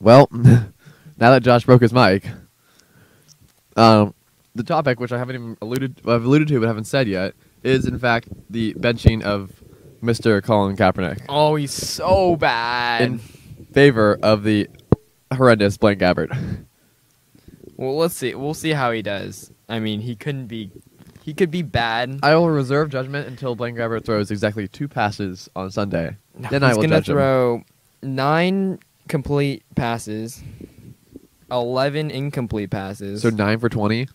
Well, 0.00 0.28
now 0.32 0.70
that 1.18 1.42
Josh 1.42 1.64
broke 1.64 1.82
his 1.82 1.92
mic, 1.92 2.24
um, 3.76 4.14
the 4.54 4.62
topic, 4.62 5.00
which 5.00 5.12
I 5.12 5.18
haven't 5.18 5.34
even 5.34 5.56
alluded, 5.60 6.00
I've 6.06 6.24
alluded 6.24 6.48
to 6.48 6.60
but 6.60 6.66
haven't 6.66 6.84
said 6.84 7.08
yet, 7.08 7.34
is 7.62 7.86
in 7.86 7.98
fact 7.98 8.28
the 8.48 8.74
benching 8.74 9.22
of 9.22 9.62
Mr. 10.02 10.42
Colin 10.42 10.76
Kaepernick 10.76 11.22
oh, 11.28 11.56
he's 11.56 11.72
so 11.72 12.36
bad. 12.36 13.02
in 13.02 13.18
favor 13.18 14.18
of 14.22 14.44
the 14.44 14.68
horrendous 15.34 15.76
Blaine 15.76 15.98
Gabbert. 15.98 16.64
well, 17.76 17.96
let's 17.96 18.14
see. 18.16 18.34
We'll 18.34 18.54
see 18.54 18.70
how 18.70 18.92
he 18.92 19.02
does. 19.02 19.52
I 19.70 19.78
mean, 19.78 20.00
he 20.00 20.16
couldn't 20.16 20.46
be. 20.46 20.70
He 21.22 21.32
could 21.32 21.50
be 21.50 21.62
bad. 21.62 22.18
I 22.22 22.34
will 22.34 22.50
reserve 22.50 22.90
judgment 22.90 23.28
until 23.28 23.54
Blaine 23.54 23.76
Gabbert 23.76 24.04
throws 24.04 24.30
exactly 24.30 24.66
two 24.66 24.88
passes 24.88 25.48
on 25.54 25.70
Sunday. 25.70 26.16
Then 26.34 26.64
I 26.64 26.74
will 26.74 26.82
judge. 26.82 26.82
he's 26.82 26.90
gonna 26.90 27.00
judge 27.00 27.08
him. 27.08 27.14
throw 27.14 27.64
nine 28.02 28.78
complete 29.08 29.62
passes, 29.76 30.42
eleven 31.50 32.10
incomplete 32.10 32.70
passes. 32.70 33.22
So 33.22 33.30
nine 33.30 33.58
for 33.60 33.68
twenty. 33.68 34.08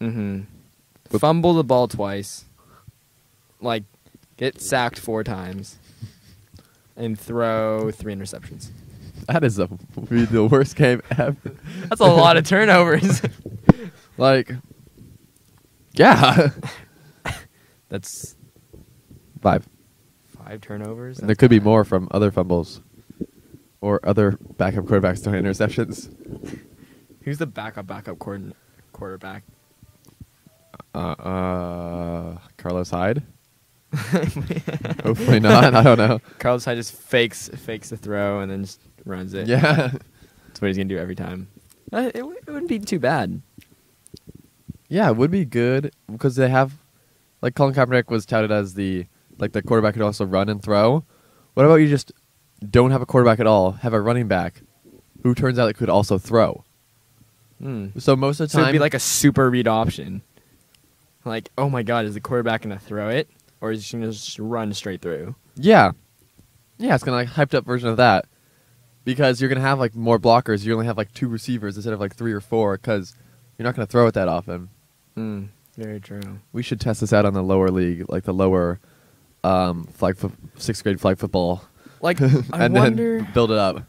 mm-hmm. 0.00 0.42
Fumble 1.18 1.54
the 1.54 1.64
ball 1.64 1.88
twice, 1.88 2.44
like 3.62 3.84
get 4.36 4.60
sacked 4.60 4.98
four 4.98 5.24
times, 5.24 5.78
and 6.94 7.18
throw 7.18 7.90
three 7.90 8.14
interceptions. 8.14 8.68
That 9.28 9.44
is 9.44 9.58
a, 9.58 9.68
the 9.96 10.48
worst 10.50 10.76
game 10.76 11.02
ever. 11.10 11.36
That's 11.88 12.00
a 12.00 12.04
lot 12.04 12.36
of 12.36 12.46
turnovers. 12.46 13.22
Like, 14.18 14.52
yeah, 15.94 16.50
That's 17.88 18.36
five. 19.40 19.66
five 20.26 20.60
turnovers. 20.60 21.18
And 21.18 21.28
there 21.28 21.36
could 21.36 21.50
be 21.50 21.60
more 21.60 21.84
from 21.84 22.08
other 22.10 22.30
fumbles, 22.30 22.82
or 23.80 24.00
other 24.02 24.38
backup 24.58 24.84
quarterbacks 24.84 25.22
throwing 25.24 25.42
interceptions. 25.44 26.12
Who's 27.22 27.38
the 27.38 27.46
backup 27.46 27.86
backup 27.86 28.18
quarter- 28.18 28.52
quarterback? 28.92 29.44
Uh, 30.94 30.98
uh 30.98 32.38
Carlos 32.56 32.90
Hyde. 32.90 33.22
Hopefully 35.02 35.40
not. 35.40 35.74
I 35.74 35.82
don't 35.82 35.98
know. 35.98 36.20
Carlos 36.38 36.64
Hyde 36.64 36.76
just 36.76 36.92
fakes 36.92 37.48
fakes 37.48 37.90
the 37.90 37.96
throw 37.96 38.40
and 38.40 38.50
then 38.50 38.64
just 38.64 38.80
runs 39.04 39.32
it. 39.34 39.46
Yeah, 39.48 39.92
That's 40.46 40.60
what 40.60 40.68
he's 40.68 40.76
gonna 40.76 40.88
do 40.88 40.98
every 40.98 41.14
time. 41.14 41.48
Uh, 41.92 42.10
it, 42.14 42.18
w- 42.18 42.36
it 42.46 42.50
wouldn't 42.50 42.68
be 42.68 42.78
too 42.78 42.98
bad. 42.98 43.40
Yeah, 44.88 45.08
it 45.08 45.16
would 45.16 45.30
be 45.30 45.44
good 45.44 45.94
because 46.10 46.36
they 46.36 46.48
have, 46.48 46.74
like 47.42 47.54
Colin 47.54 47.74
Kaepernick 47.74 48.08
was 48.08 48.26
touted 48.26 48.50
as 48.50 48.74
the 48.74 49.06
like 49.38 49.52
the 49.52 49.62
quarterback 49.62 49.94
who 49.94 50.00
could 50.00 50.06
also 50.06 50.24
run 50.24 50.48
and 50.48 50.62
throw. 50.62 51.04
What 51.54 51.64
about 51.64 51.76
you 51.76 51.88
just 51.88 52.12
don't 52.68 52.90
have 52.90 53.02
a 53.02 53.06
quarterback 53.06 53.40
at 53.40 53.46
all, 53.46 53.72
have 53.72 53.92
a 53.92 54.00
running 54.00 54.28
back, 54.28 54.62
who 55.22 55.34
turns 55.34 55.58
out 55.58 55.68
it 55.68 55.74
could 55.74 55.88
also 55.88 56.18
throw. 56.18 56.64
Hmm. 57.60 57.88
So 57.98 58.16
most 58.16 58.40
of 58.40 58.48
the 58.48 58.52
So 58.52 58.58
time, 58.58 58.68
it'd 58.68 58.74
be 58.74 58.78
like 58.78 58.94
a 58.94 59.00
super 59.00 59.50
read 59.50 59.68
option. 59.68 60.22
Like, 61.24 61.50
oh 61.58 61.68
my 61.68 61.82
god, 61.82 62.06
is 62.06 62.14
the 62.14 62.20
quarterback 62.20 62.62
gonna 62.62 62.78
throw 62.78 63.08
it, 63.08 63.28
or 63.60 63.72
is 63.72 63.88
he 63.88 63.98
gonna 63.98 64.12
just 64.12 64.38
run 64.38 64.72
straight 64.72 65.02
through? 65.02 65.34
Yeah. 65.56 65.92
Yeah, 66.78 66.94
it's 66.94 67.04
gonna 67.04 67.16
like 67.16 67.28
hyped 67.28 67.54
up 67.54 67.64
version 67.64 67.88
of 67.88 67.96
that. 67.96 68.26
Because 69.04 69.40
you're 69.40 69.48
gonna 69.48 69.60
have 69.60 69.78
like 69.78 69.94
more 69.94 70.18
blockers. 70.18 70.64
You 70.64 70.72
only 70.74 70.86
have 70.86 70.96
like 70.96 71.12
two 71.12 71.28
receivers 71.28 71.76
instead 71.76 71.92
of 71.92 72.00
like 72.00 72.14
three 72.14 72.32
or 72.32 72.40
four. 72.40 72.76
Because 72.76 73.14
you're 73.56 73.64
not 73.64 73.74
gonna 73.74 73.86
throw 73.86 74.06
it 74.06 74.14
that 74.14 74.28
often. 74.28 74.68
Hmm. 75.18 75.44
Very 75.76 76.00
true. 76.00 76.20
We 76.52 76.62
should 76.62 76.80
test 76.80 77.00
this 77.00 77.12
out 77.12 77.24
on 77.24 77.34
the 77.34 77.42
lower 77.42 77.68
league, 77.70 78.08
like 78.08 78.24
the 78.24 78.34
lower 78.34 78.80
um, 79.44 79.84
flag 79.86 80.16
fo- 80.16 80.32
sixth 80.56 80.82
grade 80.82 81.00
flag 81.00 81.18
football, 81.18 81.62
Like, 82.00 82.20
I 82.52 82.64
and 82.64 82.74
wonder. 82.74 83.22
then 83.22 83.32
build 83.32 83.50
it 83.52 83.58
up. 83.58 83.84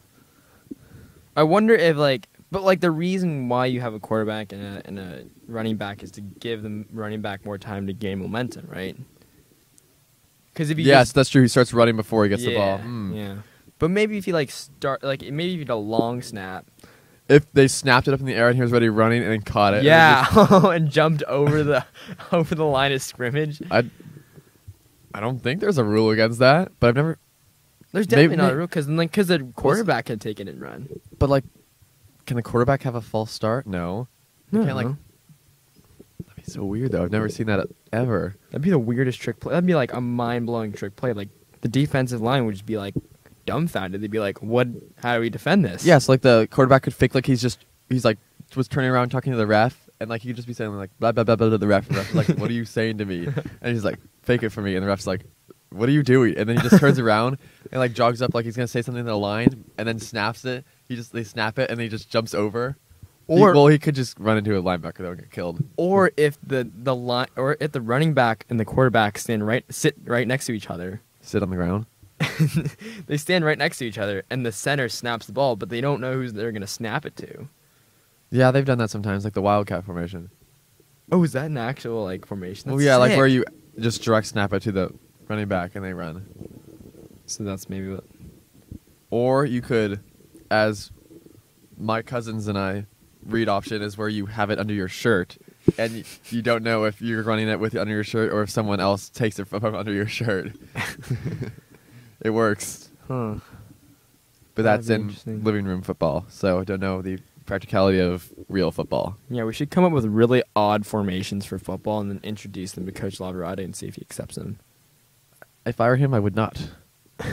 I 1.36 1.44
wonder 1.44 1.74
if 1.74 1.98
like, 1.98 2.28
but 2.52 2.64
like 2.64 2.82
the 2.82 2.92
reason 2.92 3.50
why 3.50 3.68
you 3.68 3.82
have 3.82 3.94
a 3.94 4.00
quarterback 4.00 4.52
and 4.52 4.62
a, 4.64 4.82
and 4.86 5.00
a 5.00 5.24
running 5.48 5.78
back 5.78 6.04
is 6.04 6.12
to 6.12 6.22
give 6.22 6.64
the 6.64 6.86
running 6.92 7.22
back 7.22 7.46
more 7.46 7.58
time 7.58 7.88
to 7.88 7.94
gain 7.94 8.20
momentum, 8.20 8.68
right? 8.70 8.96
Because 10.54 10.70
if 10.70 10.78
you 10.78 10.86
Yes, 10.86 11.08
just, 11.08 11.16
that's 11.16 11.30
true. 11.30 11.42
He 11.44 11.48
starts 11.48 11.74
running 11.74 11.96
before 11.96 12.24
he 12.24 12.30
gets 12.30 12.44
the 12.44 12.56
ball. 12.56 12.78
Yeah, 12.78 12.84
Hmm. 12.84 13.14
Yeah. 13.14 13.36
But 13.78 13.92
maybe 13.92 14.18
if 14.18 14.28
you 14.28 14.34
like 14.34 14.52
start 14.52 15.04
like 15.04 15.22
maybe 15.22 15.54
if 15.54 15.60
you 15.60 15.66
did 15.66 15.70
a 15.72 15.76
long 15.76 16.22
snap, 16.22 16.66
If 17.30 17.52
they 17.54 17.68
snapped 17.68 18.08
it 18.08 18.14
up 18.14 18.20
in 18.20 18.26
the 18.26 18.34
air 18.34 18.48
and 18.48 18.56
he 18.56 18.62
was 18.62 18.72
already 18.72 18.90
running 18.90 19.22
and 19.22 19.32
then 19.32 19.42
caught 19.42 19.74
it, 19.76 19.78
and 19.78 19.86
yeah, 19.86 20.26
just- 20.34 20.52
oh, 20.52 20.70
and 20.72 20.90
jumped 20.90 21.22
over 21.24 21.64
the 21.64 21.86
over 22.32 22.56
the 22.56 22.66
line 22.66 22.92
of 22.92 23.02
scrimmage. 23.02 23.62
I, 23.70 23.84
I 25.14 25.20
don't 25.20 25.40
think 25.40 25.60
there's 25.62 25.78
a 25.78 25.84
rule 25.84 26.10
against 26.10 26.40
that, 26.40 26.72
but 26.80 26.88
I've 26.90 26.96
never. 26.96 27.20
There's 27.92 28.10
Maybe- 28.10 28.22
definitely 28.30 28.38
not 28.38 28.54
a 28.54 28.56
rule 28.58 28.68
because 28.68 28.90
like 28.90 29.12
because 29.12 29.28
the 29.28 29.40
quarterback 29.56 30.06
can 30.06 30.20
take 30.20 30.40
it 30.40 30.48
and 30.48 30.60
run. 30.60 30.90
But 31.18 31.30
like, 31.30 31.44
can 32.26 32.36
the 32.36 32.44
quarterback 32.44 32.84
have 32.84 32.96
a 32.96 33.02
false 33.02 33.32
start? 33.32 33.66
No. 33.68 34.08
You 34.52 34.64
can't 34.64 34.76
like 34.76 34.88
No. 34.88 34.98
That'd 36.28 36.44
be 36.46 36.52
so 36.52 36.64
weird 36.66 36.92
though. 36.92 37.04
I've 37.04 37.12
never 37.12 37.30
seen 37.30 37.48
that 37.48 37.68
ever. 37.94 38.36
That'd 38.50 38.62
be 38.64 38.70
the 38.72 38.80
weirdest 38.80 39.20
trick 39.22 39.40
play. 39.40 39.52
That'd 39.54 39.66
be 39.68 39.76
like 39.76 39.94
a 39.94 40.02
mind 40.02 40.46
blowing 40.48 40.72
trick 40.74 40.96
play. 40.96 41.14
Like 41.14 41.30
the 41.62 41.68
defensive 41.68 42.22
line 42.22 42.46
would 42.46 42.54
just 42.56 42.66
be 42.66 42.78
like 42.78 42.96
dumbfounded. 43.50 44.02
They'd 44.02 44.12
be 44.12 44.20
like, 44.20 44.42
"What? 44.42 44.68
How 45.02 45.16
do 45.16 45.22
we 45.22 45.30
defend 45.30 45.66
this?" 45.66 45.86
Yes, 45.86 46.08
like 46.10 46.22
the 46.22 46.48
quarterback 46.52 46.84
could 46.84 46.94
fake 46.94 47.16
like 47.16 47.26
he's 47.26 47.42
just 47.42 47.66
he's 47.90 48.06
like 48.06 48.18
was 48.56 48.68
turning 48.68 48.90
around 48.90 49.10
talking 49.10 49.32
to 49.32 49.38
the 49.38 49.46
ref 49.46 49.88
and 50.00 50.10
like 50.10 50.22
he 50.24 50.30
could 50.30 50.36
just 50.36 50.48
be 50.48 50.54
saying 50.56 50.74
like 50.76 50.90
blah 51.00 51.12
blah 51.12 51.24
blah 51.24 51.36
blah 51.36 51.50
to 51.50 51.58
the 51.58 51.68
ref 51.68 51.88
and 51.88 51.96
the 51.98 52.02
ref's 52.02 52.16
like, 52.16 52.28
What 52.40 52.50
are 52.50 52.54
you 52.54 52.66
saying 52.66 52.98
to 53.00 53.06
me? 53.06 53.28
And 53.62 53.74
he's 53.74 53.84
like, 53.86 54.00
Fake 54.24 54.42
it 54.44 54.50
for 54.50 54.62
me 54.62 54.76
and 54.76 54.84
the 54.84 54.88
ref's 54.88 55.06
like, 55.08 55.22
What 55.72 55.88
are 55.90 55.92
you 55.92 56.02
doing? 56.04 56.36
And 56.38 56.50
then 56.50 56.58
he 56.58 56.64
just 56.68 56.80
turns 56.80 56.98
around 57.06 57.38
and 57.72 57.80
like 57.80 57.94
jogs 57.94 58.22
up 58.22 58.34
like 58.34 58.46
he's 58.46 58.56
gonna 58.56 58.68
say 58.68 58.82
something 58.82 59.04
to 59.04 59.10
the 59.10 59.18
line 59.18 59.66
and 59.78 59.88
then 59.88 60.00
snaps 60.00 60.46
it. 60.46 60.66
He 60.88 60.96
just 60.96 61.14
they 61.14 61.24
snap 61.24 61.60
it 61.60 61.70
and 61.70 61.78
then 61.78 61.84
he 61.86 61.90
just 61.90 62.10
jumps 62.10 62.34
over. 62.34 62.76
He- 63.28 63.40
Or- 63.40 63.54
well, 63.54 63.68
he 63.68 63.78
could 63.78 63.94
just 63.94 64.20
run 64.20 64.38
into 64.40 64.58
a 64.58 64.64
linebacker 64.64 64.98
though 64.98 65.12
and 65.12 65.20
get 65.20 65.30
killed. 65.32 65.64
Or 65.78 66.10
if 66.18 66.40
the 66.42 66.68
the 66.76 66.96
line, 66.96 67.28
or 67.36 67.56
if 67.60 67.72
the 67.72 67.82
running 67.82 68.14
back 68.16 68.46
and 68.50 68.60
the 68.60 68.66
quarterback 68.66 69.20
stand 69.20 69.46
right, 69.46 69.64
sit 69.70 69.96
right 70.06 70.28
next 70.28 70.48
to 70.48 70.54
each 70.54 70.70
other. 70.72 71.02
Sit 71.22 71.44
on 71.44 71.52
the 71.52 71.56
ground. 71.56 71.86
They 73.08 73.18
stand 73.18 73.44
right 73.46 73.58
next 73.58 73.78
to 73.80 73.86
each 73.86 73.98
other, 73.98 74.24
and 74.30 74.46
the 74.46 74.52
center 74.52 74.88
snaps 74.90 75.26
the 75.26 75.32
ball, 75.34 75.56
but 75.56 75.70
they 75.70 75.82
don't 75.82 76.00
know 76.02 76.14
who 76.14 76.30
they're 76.30 76.52
gonna 76.52 76.68
snap 76.68 77.06
it 77.06 77.16
to. 77.18 77.48
Yeah, 78.30 78.52
they've 78.52 78.66
done 78.66 78.78
that 78.78 78.90
sometimes, 78.92 79.24
like 79.24 79.34
the 79.34 79.42
wildcat 79.42 79.84
formation. 79.86 80.30
Oh, 81.12 81.24
is 81.24 81.32
that 81.34 81.46
an 81.46 81.58
actual 81.58 82.04
like 82.04 82.26
formation? 82.26 82.70
Oh 82.70 82.76
That's 82.76 82.86
yeah, 82.86 82.98
like 82.98 83.18
where 83.18 83.26
you 83.28 83.44
just 83.80 84.04
direct 84.04 84.28
snap 84.28 84.54
it 84.54 84.62
to 84.64 84.72
the 84.72 84.94
running 85.28 85.48
back 85.48 85.76
and 85.76 85.84
they 85.84 85.94
run. 85.94 86.26
So 87.26 87.44
that's 87.44 87.70
maybe 87.70 87.90
what. 87.90 88.04
Or 89.10 89.46
you 89.46 89.62
could, 89.62 90.02
as 90.52 90.92
my 91.78 92.04
cousins 92.04 92.48
and 92.48 92.58
I, 92.58 92.86
read 93.26 93.50
option 93.50 93.82
is 93.82 93.98
where 93.98 94.10
you 94.10 94.28
have 94.28 94.52
it 94.52 94.60
under 94.60 94.74
your 94.74 94.88
shirt, 94.88 95.38
and 95.80 95.94
y- 95.94 96.04
you 96.30 96.42
don't 96.44 96.64
know 96.64 96.84
if 96.84 97.02
you're 97.02 97.24
running 97.24 97.48
it 97.48 97.60
with 97.60 97.76
under 97.76 97.94
your 97.94 98.04
shirt 98.04 98.32
or 98.32 98.44
if 98.44 98.52
someone 98.52 98.80
else 98.80 99.10
takes 99.10 99.40
it 99.40 99.48
from 99.48 99.64
under 99.76 99.92
your 99.94 100.08
shirt. 100.08 100.52
it 102.22 102.30
works, 102.32 102.90
Huh. 103.08 103.36
but 104.56 104.64
That'd 104.64 104.86
that's 104.86 105.26
in 105.26 105.44
living 105.44 105.66
room 105.66 105.82
football. 105.82 106.26
So 106.30 106.60
I 106.60 106.64
don't 106.64 106.80
know 106.82 107.02
the 107.02 107.20
practicality 107.46 108.00
of 108.00 108.32
real 108.48 108.72
football. 108.72 109.18
Yeah, 109.30 109.44
we 109.44 109.54
should 109.54 109.72
come 109.72 109.84
up 109.84 109.92
with 109.92 110.06
really 110.06 110.44
odd 110.56 110.86
formations 110.86 111.46
for 111.46 111.58
football 111.58 112.00
and 112.00 112.10
then 112.12 112.20
introduce 112.24 112.74
them 112.74 112.86
to 112.86 112.92
Coach 112.92 113.18
Laverade 113.18 113.64
and 113.64 113.76
see 113.76 113.88
if 113.88 113.96
he 113.96 114.02
accepts 114.02 114.36
them. 114.36 114.60
If 115.66 115.82
I 115.82 115.88
were 115.88 115.96
him, 115.96 116.14
I 116.14 116.20
would 116.20 116.36
not. 116.36 116.70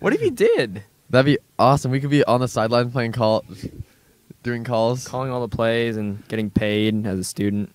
What 0.00 0.12
if 0.14 0.20
he 0.20 0.30
did? 0.30 0.82
That'd 1.10 1.26
be 1.26 1.38
awesome. 1.58 1.90
We 1.90 2.00
could 2.00 2.10
be 2.10 2.24
on 2.24 2.40
the 2.40 2.48
sideline 2.48 2.90
playing 2.90 3.12
call, 3.12 3.44
doing 4.42 4.64
calls. 4.64 5.06
Calling 5.06 5.30
all 5.30 5.40
the 5.46 5.54
plays 5.54 5.96
and 5.96 6.26
getting 6.28 6.50
paid 6.50 7.06
as 7.06 7.18
a 7.18 7.24
student. 7.24 7.72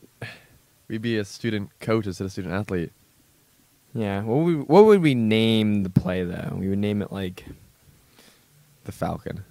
We'd 0.88 1.02
be 1.02 1.18
a 1.18 1.26
student 1.26 1.70
coach 1.80 2.06
instead 2.08 2.26
of 2.26 2.32
student 2.32 2.54
athlete. 2.54 2.92
Yeah. 3.96 4.22
What 4.24 4.36
would 4.38 4.46
we, 4.46 4.56
what 4.62 4.86
would 4.86 5.02
we 5.02 5.16
name 5.16 5.84
the 5.84 5.90
play 5.90 6.24
though? 6.24 6.56
We 6.60 6.68
would 6.70 6.78
name 6.80 7.02
it 7.02 7.12
like 7.12 7.46
The 8.84 8.92
Falcon. 8.92 9.44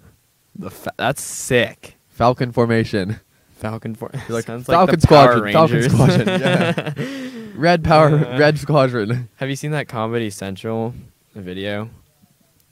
the 0.54 0.70
fa- 0.70 0.92
that's 0.96 1.22
sick. 1.22 1.96
Falcon 2.10 2.52
formation. 2.52 3.20
Falcon 3.52 3.94
for 3.94 4.10
like, 4.28 4.44
sounds 4.44 4.66
Falcon 4.66 4.92
like 4.92 5.00
the 5.00 5.06
Power 5.08 5.48
Squadron, 5.48 5.52
Falcon 5.52 5.90
Squadron, 5.90 6.40
yeah. 6.40 6.92
Red 7.56 7.82
Power, 7.84 8.08
Uh, 8.08 8.38
Red 8.38 8.58
Squadron. 8.58 9.28
Have 9.36 9.48
you 9.48 9.56
seen 9.56 9.70
that 9.70 9.88
Comedy 9.88 10.28
Central 10.28 10.92
video 11.34 11.88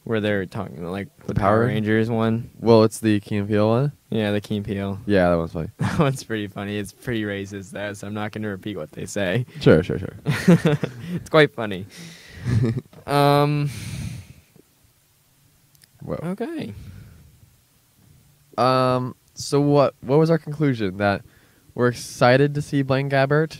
where 0.05 0.21
they're 0.21 0.47
talking 0.47 0.85
like 0.85 1.09
the, 1.27 1.35
Power 1.35 1.59
Power- 1.61 1.67
Rangers 1.67 2.11
one? 2.11 2.51
Well, 2.59 2.83
it's 2.85 2.99
the 3.01 3.21
Key 3.21 3.37
and 3.37 3.49
Peele 3.49 3.69
one. 3.69 3.93
Yeah, 4.11 4.33
the 4.33 4.41
Key 4.41 4.57
and 4.57 4.65
Peele. 4.65 4.99
Yeah, 5.07 5.31
that 5.31 5.37
one's 5.37 5.53
funny. 5.53 5.69
That 5.79 5.99
one's 5.99 6.25
pretty 6.25 6.49
funny. 6.49 6.77
It's 6.79 6.93
pretty 6.93 7.23
racist 7.23 7.71
though, 7.71 7.93
so 7.93 8.07
I'm 8.07 8.15
not 8.15 8.33
going 8.33 8.43
to 8.43 8.49
repeat 8.49 8.77
what 8.77 8.93
they 8.93 9.07
say. 9.07 9.47
Sure, 9.61 9.83
sure, 9.83 9.99
sure. 9.99 10.17
it's 11.15 11.31
quite 11.31 11.55
funny. 11.55 11.87
um. 13.07 13.71
Whoa. 16.03 16.19
Okay. 16.25 16.75
Um. 18.59 19.15
So 19.35 19.61
what? 19.61 19.95
What 20.01 20.19
was 20.19 20.31
our 20.31 20.39
conclusion? 20.39 20.97
That 20.97 21.23
we're 21.75 21.89
excited 21.89 22.55
to 22.57 22.63
see 22.63 22.83
Blaine 22.83 23.09
Gabbert, 23.09 23.57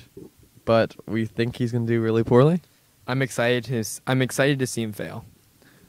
but 0.65 0.97
we 1.07 1.25
think 1.25 1.57
he's 1.57 1.73
gonna 1.73 1.87
do 1.87 2.01
really 2.01 2.25
poorly. 2.25 2.61
I'm 3.07 3.23
excited 3.23 3.65
to. 3.65 3.85
I'm 4.07 4.21
excited 4.21 4.59
to 4.59 4.67
see 4.67 4.83
him 4.83 4.93
fail. 4.93 5.25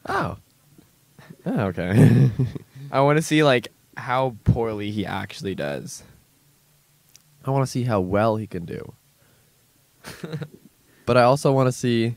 Oh. 0.07 0.37
Oh, 1.45 1.59
okay. 1.67 2.29
I 2.91 3.01
want 3.01 3.17
to 3.17 3.21
see 3.21 3.43
like 3.43 3.69
how 3.97 4.35
poorly 4.43 4.91
he 4.91 5.05
actually 5.05 5.55
does. 5.55 6.03
I 7.45 7.51
want 7.51 7.65
to 7.65 7.71
see 7.71 7.83
how 7.83 7.99
well 7.99 8.37
he 8.37 8.47
can 8.47 8.65
do. 8.65 8.93
but 11.05 11.17
I 11.17 11.23
also 11.23 11.51
want 11.51 11.67
to 11.67 11.71
see. 11.71 12.15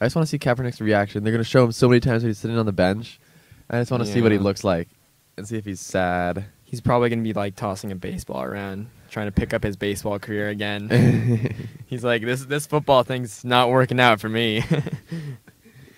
I 0.00 0.06
just 0.06 0.16
want 0.16 0.26
to 0.26 0.30
see 0.30 0.38
Kaepernick's 0.38 0.80
reaction. 0.80 1.22
They're 1.22 1.32
gonna 1.32 1.44
show 1.44 1.64
him 1.64 1.72
so 1.72 1.88
many 1.88 2.00
times 2.00 2.22
when 2.22 2.30
he's 2.30 2.38
sitting 2.38 2.56
on 2.56 2.66
the 2.66 2.72
bench. 2.72 3.20
I 3.68 3.78
just 3.78 3.90
want 3.90 4.04
to 4.04 4.10
see 4.10 4.22
what 4.22 4.32
he 4.32 4.38
looks 4.38 4.64
like, 4.64 4.88
and 5.36 5.46
see 5.46 5.56
if 5.56 5.64
he's 5.64 5.80
sad. 5.80 6.46
He's 6.64 6.80
probably 6.80 7.10
gonna 7.10 7.22
be 7.22 7.32
like 7.32 7.54
tossing 7.54 7.92
a 7.92 7.96
baseball 7.96 8.42
around, 8.42 8.88
trying 9.10 9.26
to 9.26 9.32
pick 9.32 9.52
up 9.52 9.62
his 9.62 9.76
baseball 9.76 10.18
career 10.18 10.48
again. 10.48 11.54
He's 11.86 12.04
like, 12.04 12.22
this 12.22 12.44
this 12.44 12.66
football 12.66 13.02
thing's 13.02 13.44
not 13.44 13.68
working 13.68 14.00
out 14.00 14.20
for 14.20 14.28
me. 14.28 14.64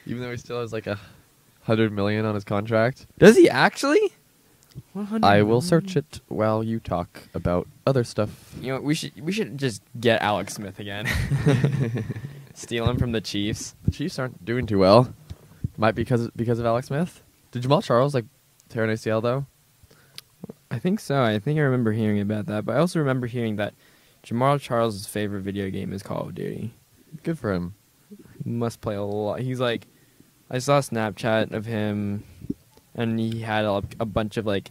Even 0.07 0.23
though 0.23 0.31
he 0.31 0.37
still 0.37 0.61
has 0.61 0.73
like 0.73 0.87
a 0.87 0.99
hundred 1.63 1.93
million 1.93 2.25
on 2.25 2.35
his 2.35 2.45
contract. 2.45 3.07
Does 3.19 3.37
he 3.37 3.49
actually? 3.49 4.01
I 5.23 5.43
will 5.43 5.61
search 5.61 5.97
it 5.97 6.21
while 6.29 6.65
you 6.65 6.81
talk 6.81 7.23
about 7.35 7.69
other 7.87 8.05
stuff. 8.05 8.55
You 8.61 8.73
know, 8.73 8.81
we 8.81 8.95
should 8.95 9.21
we 9.21 9.33
should 9.33 9.59
just 9.59 9.83
get 10.01 10.23
Alex 10.23 10.55
Smith 10.55 10.79
again. 10.79 11.07
Steal 12.55 12.89
him 12.89 12.99
from 12.99 13.13
the 13.13 13.21
Chiefs. 13.21 13.75
The 13.85 13.91
Chiefs 13.91 14.19
aren't 14.19 14.45
doing 14.45 14.67
too 14.67 14.79
well. 14.79 15.13
Might 15.77 15.95
be 15.95 16.03
because 16.03 16.31
because 16.37 16.59
of 16.59 16.67
Alex 16.67 16.89
Smith. 16.89 17.23
Did 17.51 17.63
Jamaal 17.63 17.83
Charles 17.83 18.15
like 18.15 18.25
tear 18.69 18.85
an 18.85 18.91
ACL 18.91 19.23
though? 19.23 19.47
I 20.71 20.79
think 20.79 21.01
so. 21.01 21.23
I 21.23 21.39
think 21.39 21.59
I 21.59 21.63
remember 21.63 21.93
hearing 21.93 22.21
about 22.21 22.47
that. 22.47 22.65
But 22.65 22.77
I 22.77 22.79
also 22.79 22.99
remember 22.99 23.27
hearing 23.27 23.57
that 23.57 23.75
Jamaal 24.25 24.59
Charles' 24.59 25.07
favorite 25.07 25.43
video 25.43 25.69
game 25.69 25.93
is 25.93 26.03
Call 26.03 26.23
of 26.29 26.35
Duty. 26.35 26.73
Good 27.23 27.39
for 27.39 27.53
him. 27.53 27.75
He 28.43 28.51
must 28.51 28.81
play 28.81 28.95
a 28.95 29.03
lot. 29.03 29.41
He's 29.41 29.61
like, 29.61 29.87
I 30.51 30.59
saw 30.59 30.79
a 30.79 30.81
Snapchat 30.81 31.53
of 31.53 31.65
him, 31.67 32.25
and 32.95 33.19
he 33.19 33.41
had 33.41 33.65
a, 33.65 33.83
a 34.01 34.05
bunch 34.05 34.37
of 34.37 34.45
like 34.47 34.71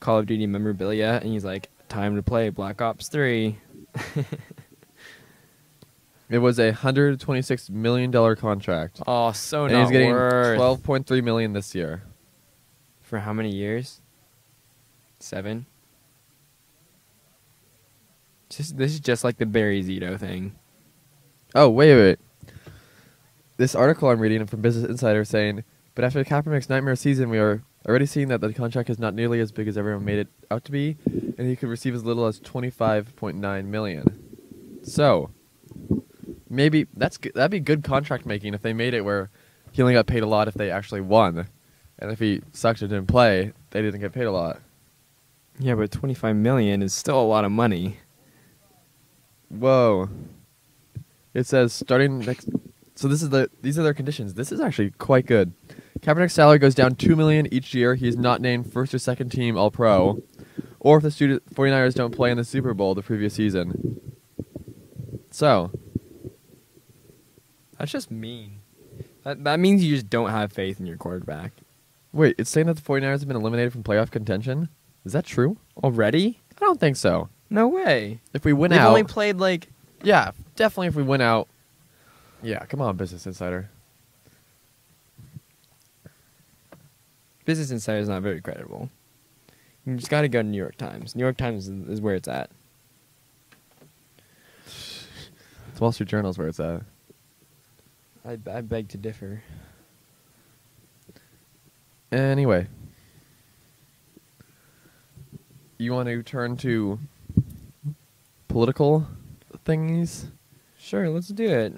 Call 0.00 0.18
of 0.18 0.26
Duty 0.26 0.46
memorabilia, 0.46 1.18
and 1.22 1.32
he's 1.32 1.44
like, 1.44 1.68
"Time 1.88 2.16
to 2.16 2.22
play 2.22 2.50
Black 2.50 2.80
Ops 2.82 3.08
3. 3.08 3.58
It 6.30 6.38
was 6.40 6.60
a 6.60 6.72
hundred 6.72 7.18
twenty-six 7.20 7.70
million 7.70 8.10
dollar 8.10 8.36
contract, 8.36 9.00
Oh, 9.06 9.32
so 9.32 9.64
and 9.64 9.72
not 9.72 9.80
he's 9.84 9.90
getting 9.90 10.10
worth. 10.10 10.56
twelve 10.58 10.82
point 10.82 11.06
three 11.06 11.22
million 11.22 11.54
this 11.54 11.74
year. 11.74 12.02
for 13.00 13.20
how 13.20 13.32
many 13.32 13.48
years? 13.50 14.02
Seven. 15.20 15.64
Just 18.50 18.76
this 18.76 18.92
is 18.92 19.00
just 19.00 19.24
like 19.24 19.38
the 19.38 19.46
Barry 19.46 19.82
Zito 19.82 20.18
thing. 20.20 20.54
Oh 21.54 21.70
wait, 21.70 21.94
wait, 21.94 22.02
wait. 22.02 22.18
This 23.58 23.74
article 23.74 24.08
I'm 24.08 24.20
reading 24.20 24.46
from 24.46 24.60
Business 24.60 24.88
Insider 24.88 25.24
saying, 25.24 25.64
but 25.96 26.04
after 26.04 26.22
Kaepernick's 26.22 26.68
nightmare 26.68 26.94
season, 26.94 27.28
we 27.28 27.38
are 27.38 27.64
already 27.88 28.06
seeing 28.06 28.28
that 28.28 28.40
the 28.40 28.54
contract 28.54 28.88
is 28.88 29.00
not 29.00 29.14
nearly 29.14 29.40
as 29.40 29.50
big 29.50 29.66
as 29.66 29.76
everyone 29.76 30.04
made 30.04 30.20
it 30.20 30.28
out 30.48 30.64
to 30.66 30.70
be, 30.70 30.96
and 31.06 31.40
he 31.40 31.56
could 31.56 31.68
receive 31.68 31.92
as 31.92 32.04
little 32.04 32.26
as 32.26 32.38
twenty-five 32.38 33.16
point 33.16 33.36
nine 33.36 33.68
million. 33.68 34.80
So, 34.84 35.30
maybe 36.48 36.86
that's 36.94 37.18
that'd 37.34 37.50
be 37.50 37.58
good 37.58 37.82
contract 37.82 38.24
making 38.24 38.54
if 38.54 38.62
they 38.62 38.72
made 38.72 38.94
it 38.94 39.04
where 39.04 39.28
he 39.72 39.82
only 39.82 39.94
got 39.94 40.06
paid 40.06 40.22
a 40.22 40.28
lot 40.28 40.46
if 40.46 40.54
they 40.54 40.70
actually 40.70 41.00
won, 41.00 41.48
and 41.98 42.12
if 42.12 42.20
he 42.20 42.42
sucked 42.52 42.80
and 42.80 42.90
didn't 42.90 43.08
play, 43.08 43.52
they 43.70 43.82
didn't 43.82 44.00
get 44.00 44.12
paid 44.12 44.26
a 44.26 44.32
lot. 44.32 44.60
Yeah, 45.58 45.74
but 45.74 45.90
25 45.90 46.36
million 46.36 46.80
is 46.80 46.94
still 46.94 47.20
a 47.20 47.26
lot 47.26 47.44
of 47.44 47.50
money. 47.50 47.96
Whoa. 49.48 50.08
It 51.34 51.44
says 51.46 51.72
starting 51.72 52.20
next. 52.20 52.48
So 52.98 53.06
this 53.06 53.22
is 53.22 53.28
the 53.28 53.48
these 53.62 53.78
are 53.78 53.84
their 53.84 53.94
conditions. 53.94 54.34
This 54.34 54.50
is 54.50 54.60
actually 54.60 54.90
quite 54.90 55.24
good. 55.24 55.52
Kaepernick's 56.00 56.32
salary 56.32 56.58
goes 56.58 56.74
down 56.74 56.96
two 56.96 57.14
million 57.14 57.46
each 57.54 57.72
year. 57.72 57.94
He 57.94 58.08
is 58.08 58.16
not 58.16 58.40
named 58.40 58.72
first 58.72 58.92
or 58.92 58.98
second 58.98 59.30
team 59.30 59.56
All 59.56 59.70
Pro, 59.70 60.20
or 60.80 60.96
if 60.96 61.04
the 61.04 61.12
student 61.12 61.54
49ers 61.54 61.94
don't 61.94 62.10
play 62.10 62.32
in 62.32 62.38
the 62.38 62.44
Super 62.44 62.74
Bowl 62.74 62.96
the 62.96 63.02
previous 63.02 63.34
season. 63.34 64.00
So 65.30 65.70
That's 67.78 67.92
just 67.92 68.10
mean. 68.10 68.62
That 69.22 69.44
that 69.44 69.60
means 69.60 69.84
you 69.84 69.94
just 69.94 70.10
don't 70.10 70.30
have 70.30 70.52
faith 70.52 70.80
in 70.80 70.86
your 70.86 70.96
quarterback. 70.96 71.52
wait, 72.12 72.34
it's 72.36 72.50
saying 72.50 72.66
that 72.66 72.74
the 72.78 72.82
49ers 72.82 73.20
have 73.20 73.28
been 73.28 73.36
eliminated 73.36 73.72
from 73.72 73.84
playoff 73.84 74.10
contention. 74.10 74.70
Is 75.04 75.12
that 75.12 75.24
true? 75.24 75.56
Already? 75.84 76.40
I 76.60 76.64
don't 76.64 76.80
think 76.80 76.96
so. 76.96 77.28
No 77.48 77.68
way. 77.68 78.22
If 78.34 78.44
we 78.44 78.52
win 78.52 78.72
out, 78.72 78.88
only 78.88 79.04
played 79.04 79.36
like 79.36 79.68
yeah, 80.02 80.32
definitely. 80.56 80.88
If 80.88 80.96
we 80.96 81.04
win 81.04 81.20
out, 81.20 81.48
yeah, 82.42 82.64
come 82.66 82.80
on, 82.80 82.96
Business 82.96 83.26
Insider. 83.26 83.70
Business 87.44 87.70
Insider 87.70 87.98
is 87.98 88.08
not 88.08 88.22
very 88.22 88.40
credible. 88.40 88.90
You 89.86 89.96
just 89.96 90.10
got 90.10 90.20
to 90.20 90.28
go 90.28 90.42
to 90.42 90.46
New 90.46 90.58
York 90.58 90.76
Times. 90.76 91.16
New 91.16 91.22
York 91.22 91.36
Times 91.36 91.66
is, 91.66 91.88
is 91.88 92.00
where 92.00 92.14
it's 92.14 92.28
at. 92.28 92.50
It's 94.66 95.80
Wall 95.80 95.92
Street 95.92 96.08
Journal's 96.08 96.36
where 96.36 96.48
it's 96.48 96.60
at. 96.60 96.82
I, 98.26 98.38
I 98.52 98.60
beg 98.60 98.88
to 98.88 98.98
differ. 98.98 99.42
Anyway, 102.12 102.66
you 105.78 105.92
want 105.92 106.08
to 106.08 106.22
turn 106.22 106.56
to 106.58 106.98
political 108.48 109.06
things? 109.64 110.26
Sure, 110.78 111.08
let's 111.08 111.28
do 111.28 111.48
it. 111.48 111.72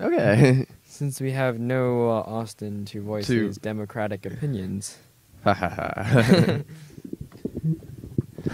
Okay. 0.00 0.66
Since 0.84 1.20
we 1.20 1.30
have 1.32 1.58
no 1.58 2.08
uh, 2.10 2.20
Austin 2.26 2.84
to 2.86 3.02
voice 3.02 3.26
To- 3.28 3.46
his 3.46 3.58
democratic 3.58 4.26
opinions. 4.26 4.98
Ha 5.44 5.54
ha 5.54 5.68
ha. 5.68 6.58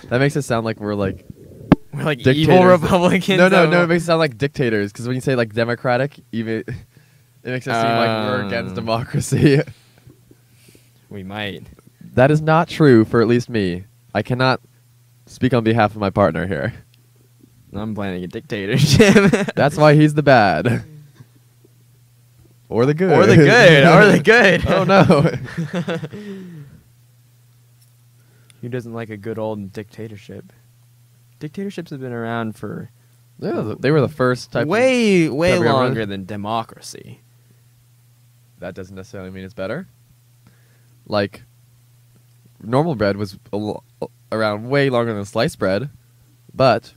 That 0.08 0.18
makes 0.18 0.36
it 0.36 0.42
sound 0.42 0.64
like 0.64 0.80
we're 0.80 0.94
like 0.94 1.24
We're 1.92 2.02
like 2.04 2.18
Dictators. 2.18 2.38
evil 2.48 2.64
Republicans. 2.64 3.38
no, 3.38 3.48
no, 3.48 3.68
no. 3.68 3.84
It 3.84 3.86
makes 3.86 4.02
it 4.02 4.06
sound 4.06 4.18
like 4.18 4.36
dictators 4.36 4.92
because 4.92 5.06
when 5.06 5.14
you 5.14 5.20
say 5.20 5.34
like 5.36 5.52
democratic, 5.54 6.18
even 6.32 6.58
it 6.66 6.74
makes 7.44 7.66
it 7.66 7.72
seem 7.72 7.82
like 7.82 8.28
we're 8.28 8.46
against 8.46 8.70
Um. 8.70 8.74
democracy. 8.74 9.60
we 11.10 11.22
might. 11.22 11.66
that 12.14 12.30
is 12.30 12.40
not 12.42 12.68
true 12.68 13.04
for 13.04 13.20
at 13.22 13.28
least 13.28 13.48
me. 13.48 13.84
I 14.14 14.22
cannot 14.22 14.60
speak 15.26 15.54
on 15.54 15.64
behalf 15.64 15.92
of 15.92 15.98
my 15.98 16.10
partner 16.10 16.46
here. 16.46 16.74
I'm 17.72 17.94
planning 17.94 18.22
a 18.24 18.28
dictatorship. 18.28 19.54
That's 19.56 19.76
why 19.76 19.94
he's 19.94 20.14
the 20.14 20.22
bad. 20.22 20.84
Or 22.74 22.86
the 22.86 22.94
good. 22.94 23.12
Or 23.16 23.24
the 23.24 23.36
good. 23.36 23.84
Or 23.86 24.10
the 24.10 24.18
good. 24.24 24.66
oh 24.66 24.82
no. 24.82 25.04
Who 28.60 28.68
doesn't 28.68 28.92
like 28.92 29.10
a 29.10 29.16
good 29.16 29.38
old 29.38 29.72
dictatorship? 29.72 30.52
Dictatorships 31.38 31.92
have 31.92 32.00
been 32.00 32.12
around 32.12 32.56
for 32.56 32.90
They 33.38 33.52
were 33.52 33.62
the, 33.62 33.76
they 33.76 33.92
were 33.92 34.00
the 34.00 34.08
first 34.08 34.50
type. 34.50 34.66
Way, 34.66 35.28
way 35.28 35.56
longer 35.56 36.04
than 36.04 36.24
democracy. 36.24 37.20
that 38.58 38.74
doesn't 38.74 38.96
necessarily 38.96 39.30
mean 39.30 39.44
it's 39.44 39.54
better. 39.54 39.86
Like, 41.06 41.42
normal 42.60 42.96
bread 42.96 43.16
was 43.16 43.38
a 43.52 43.74
around 44.32 44.68
way 44.68 44.90
longer 44.90 45.14
than 45.14 45.24
sliced 45.24 45.60
bread, 45.60 45.90
but 46.52 46.92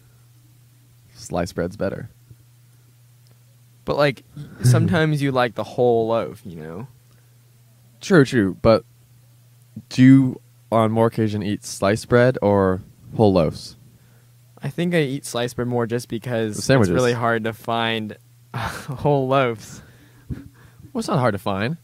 sliced 1.13 1.53
bread's 1.53 1.77
better. 1.77 2.09
But 3.87 3.95
like, 3.95 4.23
sometimes 4.63 5.21
you 5.21 5.31
like 5.31 5.55
the 5.55 5.63
whole 5.63 6.09
loaf, 6.09 6.41
you 6.45 6.57
know. 6.57 6.87
True, 8.01 8.25
true. 8.25 8.57
But 8.61 8.83
do 9.89 10.03
you, 10.03 10.41
on 10.71 10.91
more 10.91 11.07
occasion, 11.07 11.41
eat 11.41 11.63
sliced 11.63 12.09
bread 12.09 12.37
or 12.41 12.81
whole 13.15 13.31
loaves? 13.31 13.77
I 14.61 14.69
think 14.69 14.93
I 14.93 14.99
eat 15.01 15.25
sliced 15.25 15.55
bread 15.55 15.69
more 15.69 15.87
just 15.87 16.09
because 16.09 16.57
it's 16.57 16.65
sandwiches. 16.65 16.93
really 16.93 17.13
hard 17.13 17.45
to 17.45 17.53
find 17.53 18.17
whole 18.53 19.27
loaves. 19.29 19.81
Well, 20.29 20.99
it's 20.99 21.07
not 21.07 21.19
hard 21.19 21.33
to 21.33 21.39
find. 21.39 21.77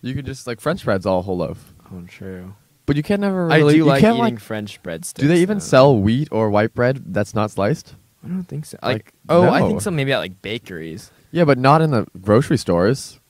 You 0.00 0.14
can 0.14 0.24
just 0.24 0.46
like 0.46 0.60
French 0.60 0.84
bread's 0.86 1.04
all 1.04 1.20
whole 1.22 1.36
loaf. 1.36 1.74
Oh, 1.92 2.02
true. 2.08 2.54
But 2.86 2.96
you 2.96 3.02
can't 3.02 3.20
never 3.20 3.50
I 3.50 3.58
really. 3.58 3.74
do 3.74 3.78
you 3.78 3.84
like 3.84 4.00
can't 4.00 4.14
eating 4.16 4.34
like. 4.36 4.40
French 4.40 4.82
breadsticks. 4.82 5.14
Do 5.14 5.28
they 5.28 5.42
even 5.42 5.58
though. 5.58 5.64
sell 5.64 5.98
wheat 5.98 6.28
or 6.30 6.48
white 6.48 6.72
bread 6.72 7.02
that's 7.12 7.34
not 7.34 7.50
sliced? 7.50 7.94
I 8.24 8.28
don't 8.28 8.44
think 8.44 8.64
so. 8.64 8.78
Like, 8.82 8.92
Like, 8.94 9.14
oh, 9.28 9.48
I 9.50 9.60
no. 9.60 9.68
think 9.68 9.82
so. 9.82 9.90
Maybe 9.90 10.12
at 10.12 10.18
like 10.18 10.40
bakeries. 10.42 11.10
Yeah, 11.30 11.44
but 11.44 11.58
not 11.58 11.82
in 11.82 11.90
the 11.90 12.06
grocery 12.20 12.56
stores. 12.56 13.20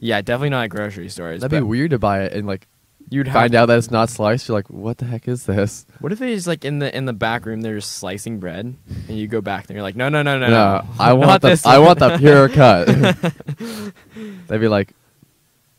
Yeah, 0.00 0.20
definitely 0.20 0.50
not 0.50 0.64
at 0.64 0.70
grocery 0.70 1.08
stores. 1.08 1.40
That'd 1.40 1.50
be 1.50 1.60
but 1.60 1.66
weird 1.66 1.90
to 1.90 1.98
buy 1.98 2.22
it 2.22 2.32
and 2.32 2.46
like 2.46 2.66
You'd 3.10 3.28
have 3.28 3.34
find 3.34 3.54
out 3.54 3.66
that 3.66 3.78
it's 3.78 3.90
not 3.90 4.08
sliced. 4.08 4.48
You're 4.48 4.56
like, 4.56 4.70
what 4.70 4.98
the 4.98 5.04
heck 5.04 5.28
is 5.28 5.44
this? 5.44 5.86
What 6.00 6.12
if 6.12 6.22
it's 6.22 6.46
like 6.46 6.64
in 6.64 6.78
the 6.78 6.94
in 6.96 7.04
the 7.04 7.12
back 7.12 7.46
room 7.46 7.60
they're 7.60 7.76
just 7.76 7.92
slicing 7.92 8.38
bread 8.38 8.74
and 9.08 9.18
you 9.18 9.26
go 9.26 9.40
back 9.40 9.66
and 9.68 9.76
you're 9.76 9.82
like, 9.82 9.96
no, 9.96 10.08
no, 10.08 10.22
no, 10.22 10.38
no, 10.38 10.48
No, 10.48 10.78
no. 10.78 10.88
I 10.98 11.12
want 11.12 11.42
the 11.42 11.50
this 11.50 11.66
I 11.66 11.78
want 11.78 11.98
the 11.98 12.16
pure 12.18 12.48
cut. 12.48 12.86
They'd 14.48 14.58
be 14.58 14.68
like, 14.68 14.94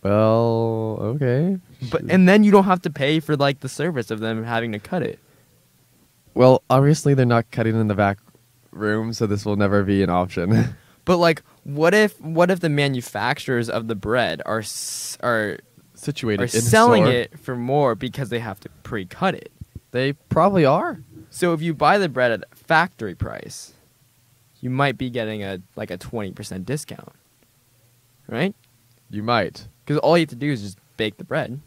well, 0.03 0.97
okay. 1.01 1.57
But 1.91 2.03
and 2.09 2.29
then 2.29 2.43
you 2.43 2.51
don't 2.51 2.65
have 2.65 2.83
to 2.83 2.89
pay 2.89 3.19
for 3.19 3.35
like 3.35 3.61
the 3.61 3.69
service 3.69 4.11
of 4.11 4.19
them 4.19 4.43
having 4.43 4.71
to 4.73 4.79
cut 4.79 5.01
it. 5.01 5.19
Well, 6.35 6.61
obviously 6.69 7.13
they're 7.15 7.25
not 7.25 7.49
cutting 7.49 7.79
in 7.79 7.87
the 7.87 7.95
back 7.95 8.19
room, 8.71 9.13
so 9.13 9.25
this 9.25 9.45
will 9.45 9.55
never 9.55 9.83
be 9.83 10.03
an 10.03 10.09
option. 10.09 10.75
But 11.05 11.17
like, 11.17 11.43
what 11.63 11.93
if 11.93 12.19
what 12.19 12.51
if 12.51 12.59
the 12.59 12.69
manufacturers 12.69 13.69
of 13.69 13.87
the 13.87 13.95
bread 13.95 14.41
are 14.45 14.63
are 15.21 15.59
Situated 15.93 16.41
are 16.41 16.43
in 16.43 16.49
selling 16.61 17.03
store. 17.03 17.13
it 17.13 17.39
for 17.39 17.55
more 17.55 17.95
because 17.95 18.29
they 18.29 18.39
have 18.39 18.59
to 18.61 18.69
pre-cut 18.83 19.33
it? 19.33 19.51
They 19.91 20.13
probably 20.13 20.65
are. 20.65 20.99
So 21.29 21.53
if 21.53 21.61
you 21.61 21.73
buy 21.73 21.97
the 21.97 22.09
bread 22.09 22.31
at 22.31 22.57
factory 22.57 23.15
price, 23.15 23.73
you 24.59 24.69
might 24.69 24.97
be 24.97 25.09
getting 25.09 25.43
a 25.43 25.61
like 25.75 25.91
a 25.91 25.97
twenty 25.97 26.31
percent 26.31 26.65
discount, 26.65 27.13
right? 28.27 28.53
You 29.09 29.23
might. 29.23 29.67
Because 29.83 29.99
all 29.99 30.17
you 30.17 30.23
have 30.23 30.29
to 30.29 30.35
do 30.35 30.51
is 30.51 30.61
just 30.61 30.77
bake 30.97 31.17
the 31.17 31.23
bread, 31.23 31.61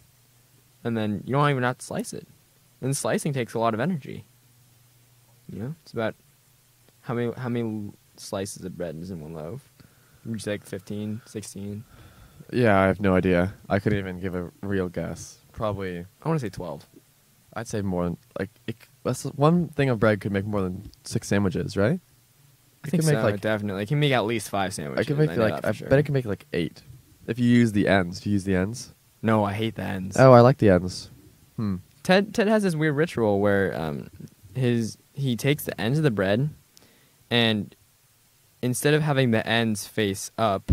and 0.85 0.96
then 0.96 1.22
you 1.24 1.33
don't 1.33 1.51
even 1.51 1.62
have 1.62 1.79
to 1.79 1.85
slice 1.85 2.12
it. 2.12 2.27
And 2.81 2.96
slicing 2.96 3.33
takes 3.33 3.55
a 3.55 3.59
lot 3.59 3.74
of 3.74 3.81
energy. 3.81 4.24
You 5.51 5.59
know, 5.61 5.74
it's 5.83 5.92
about 5.92 6.14
how 7.03 7.14
many 7.14 7.33
how 7.37 7.48
many 7.48 7.92
slices 8.20 8.64
of 8.64 8.76
bread 8.76 8.96
is 9.00 9.11
in 9.11 9.20
one 9.20 9.35
loaf? 9.35 9.70
Would 10.24 10.33
you 10.35 10.38
say 10.38 10.52
like 10.52 10.64
15, 10.64 11.22
16? 11.24 11.85
Yeah, 12.52 12.81
I 12.81 12.87
have 12.87 13.00
no 13.00 13.14
idea. 13.14 13.54
I 13.68 13.78
couldn't 13.78 13.98
even 13.98 14.20
give 14.20 14.35
a 14.35 14.50
real 14.62 14.88
guess. 14.88 15.38
Probably, 15.52 15.98
I 16.22 16.28
want 16.28 16.40
to 16.40 16.46
say 16.46 16.50
twelve. 16.50 16.87
I'd 17.54 17.66
say 17.66 17.83
more 17.83 18.04
than 18.04 18.16
like 18.38 18.50
it, 18.66 18.76
that's 19.02 19.24
one 19.24 19.68
thing 19.68 19.90
of 19.90 19.98
bread 19.98 20.20
could 20.20 20.33
make 20.33 20.46
more 20.46 20.62
than 20.62 20.90
six 21.04 21.26
sandwiches, 21.28 21.76
right? 21.76 22.00
I 22.85 22.87
It 22.87 22.90
think 22.90 23.02
can 23.02 23.12
make 23.12 23.20
so, 23.20 23.24
like 23.24 23.40
definitely. 23.40 23.83
It 23.83 23.87
can 23.88 23.98
make 23.98 24.12
at 24.12 24.24
least 24.24 24.48
five 24.50 24.72
sandwiches. 24.72 25.04
I 25.04 25.09
can 25.09 25.18
make 25.18 25.37
know 25.37 25.42
like 25.42 25.64
I 25.66 25.72
sure. 25.72 25.88
bet 25.88 25.98
it 25.98 26.04
can 26.04 26.14
make 26.14 26.24
like 26.26 26.46
eight 26.52 26.83
if 27.26 27.38
you 27.38 27.46
use 27.48 27.72
the 27.72 27.88
ends. 27.88 28.20
Do 28.20 28.31
you 28.31 28.35
use 28.35 28.44
the 28.44 28.54
ends? 28.54 28.94
No, 29.20 29.44
I 29.44 29.52
hate 29.52 29.74
the 29.74 29.83
ends. 29.83 30.16
Oh, 30.18 30.33
I 30.33 30.40
like 30.40 30.59
the 30.59 30.70
ends. 30.70 31.11
Hmm. 31.57 31.76
Ted 32.04 32.33
Ted 32.33 32.46
has 32.46 32.62
this 32.62 32.76
weird 32.76 32.94
ritual 32.96 33.40
where 33.40 33.78
um, 33.78 34.09
his 34.54 34.96
he 35.12 35.35
takes 35.37 35.64
the 35.64 35.78
ends 35.81 35.98
of 35.98 36.04
the 36.04 36.11
bread, 36.12 36.50
and 37.31 37.74
instead 38.62 38.94
of 38.94 39.03
having 39.03 39.31
the 39.31 39.47
ends 39.47 39.87
face 39.87 40.31
up, 40.38 40.73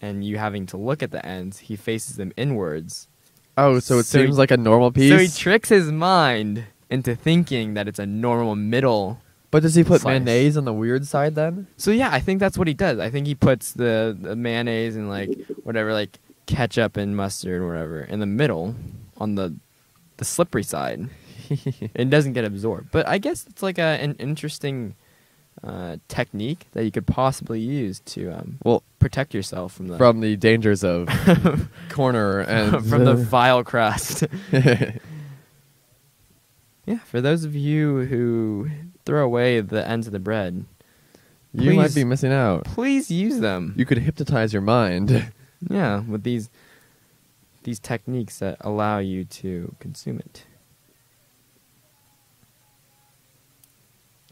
and 0.00 0.24
you 0.24 0.38
having 0.38 0.66
to 0.66 0.76
look 0.76 1.02
at 1.02 1.10
the 1.10 1.24
ends, 1.24 1.58
he 1.58 1.76
faces 1.76 2.16
them 2.16 2.32
inwards. 2.36 3.06
Oh, 3.58 3.78
so 3.80 3.98
it 3.98 4.04
So 4.06 4.18
he- 4.20 4.26
seems 4.26 4.38
like 4.38 4.50
a 4.50 4.56
normal 4.56 4.90
piece. 4.90 5.10
So 5.10 5.18
he 5.18 5.28
tricks 5.28 5.68
his 5.68 5.92
mind 5.92 6.64
into 6.88 7.14
thinking 7.14 7.74
that 7.74 7.86
it's 7.88 7.98
a 7.98 8.06
normal 8.06 8.56
middle. 8.56 9.20
but 9.50 9.62
does 9.62 9.74
he 9.74 9.84
put 9.84 10.00
slice. 10.00 10.12
mayonnaise 10.22 10.56
on 10.56 10.64
the 10.64 10.72
weird 10.72 11.06
side 11.06 11.34
then? 11.34 11.66
So 11.76 11.90
yeah, 11.90 12.10
I 12.12 12.20
think 12.20 12.40
that's 12.40 12.56
what 12.56 12.66
he 12.68 12.74
does. 12.74 12.98
I 12.98 13.10
think 13.10 13.26
he 13.26 13.34
puts 13.34 13.72
the, 13.72 14.16
the 14.18 14.34
mayonnaise 14.36 14.96
and 14.96 15.08
like 15.10 15.30
whatever 15.64 15.92
like 15.92 16.18
ketchup 16.46 16.96
and 16.96 17.16
mustard 17.16 17.60
or 17.60 17.66
whatever 17.68 18.00
in 18.00 18.20
the 18.20 18.26
middle 18.26 18.74
on 19.18 19.34
the 19.34 19.54
the 20.16 20.24
slippery 20.24 20.62
side. 20.62 21.08
it 21.50 22.08
doesn't 22.10 22.32
get 22.34 22.44
absorbed. 22.44 22.90
But 22.92 23.06
I 23.08 23.18
guess 23.18 23.46
it's 23.46 23.62
like 23.62 23.78
a, 23.78 23.98
an 24.00 24.14
interesting 24.18 24.94
uh, 25.62 25.96
technique 26.08 26.66
that 26.72 26.84
you 26.84 26.90
could 26.90 27.06
possibly 27.06 27.60
use 27.60 28.00
to 28.00 28.30
um, 28.30 28.58
Well, 28.64 28.82
protect 28.98 29.34
yourself 29.34 29.74
from 29.74 29.88
the 29.88 29.98
from 29.98 30.20
the 30.20 30.36
dangers 30.36 30.82
of 30.82 31.08
corner 31.90 32.40
and 32.40 32.86
from 32.88 33.04
the 33.04 33.14
vile 33.34 33.62
crust. 33.64 34.24
yeah, 34.52 34.92
for 37.04 37.20
those 37.20 37.44
of 37.44 37.54
you 37.54 38.06
who 38.06 38.70
throw 39.04 39.24
away 39.24 39.60
the 39.60 39.86
ends 39.86 40.06
of 40.06 40.12
the 40.12 40.18
bread, 40.18 40.64
you 41.52 41.74
might 41.74 41.94
be 41.94 42.04
missing 42.04 42.32
out. 42.32 42.64
please 42.64 43.10
use 43.10 43.40
them. 43.40 43.74
You 43.76 43.84
could 43.84 43.98
hypnotize 43.98 44.52
your 44.52 44.62
mind. 44.62 45.32
Yeah, 45.68 46.00
with 46.00 46.22
these 46.22 46.48
these 47.64 47.78
techniques 47.78 48.38
that 48.38 48.56
allow 48.62 48.98
you 48.98 49.24
to 49.26 49.74
consume 49.78 50.20
it. 50.20 50.46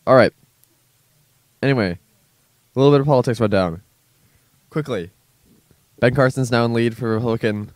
All 0.07 0.17
right. 0.17 0.33
Anyway, 1.62 1.99
a 2.77 2.79
little 2.79 2.92
bit 2.92 3.01
of 3.01 3.07
politics 3.07 3.40
went 3.40 3.51
down. 3.53 3.83
Quickly, 4.71 5.11
Ben 6.01 6.14
Carson's 6.14 6.51
now 6.51 6.64
in 6.64 6.73
lead 6.73 6.97
for 6.97 7.09
Republican 7.11 7.73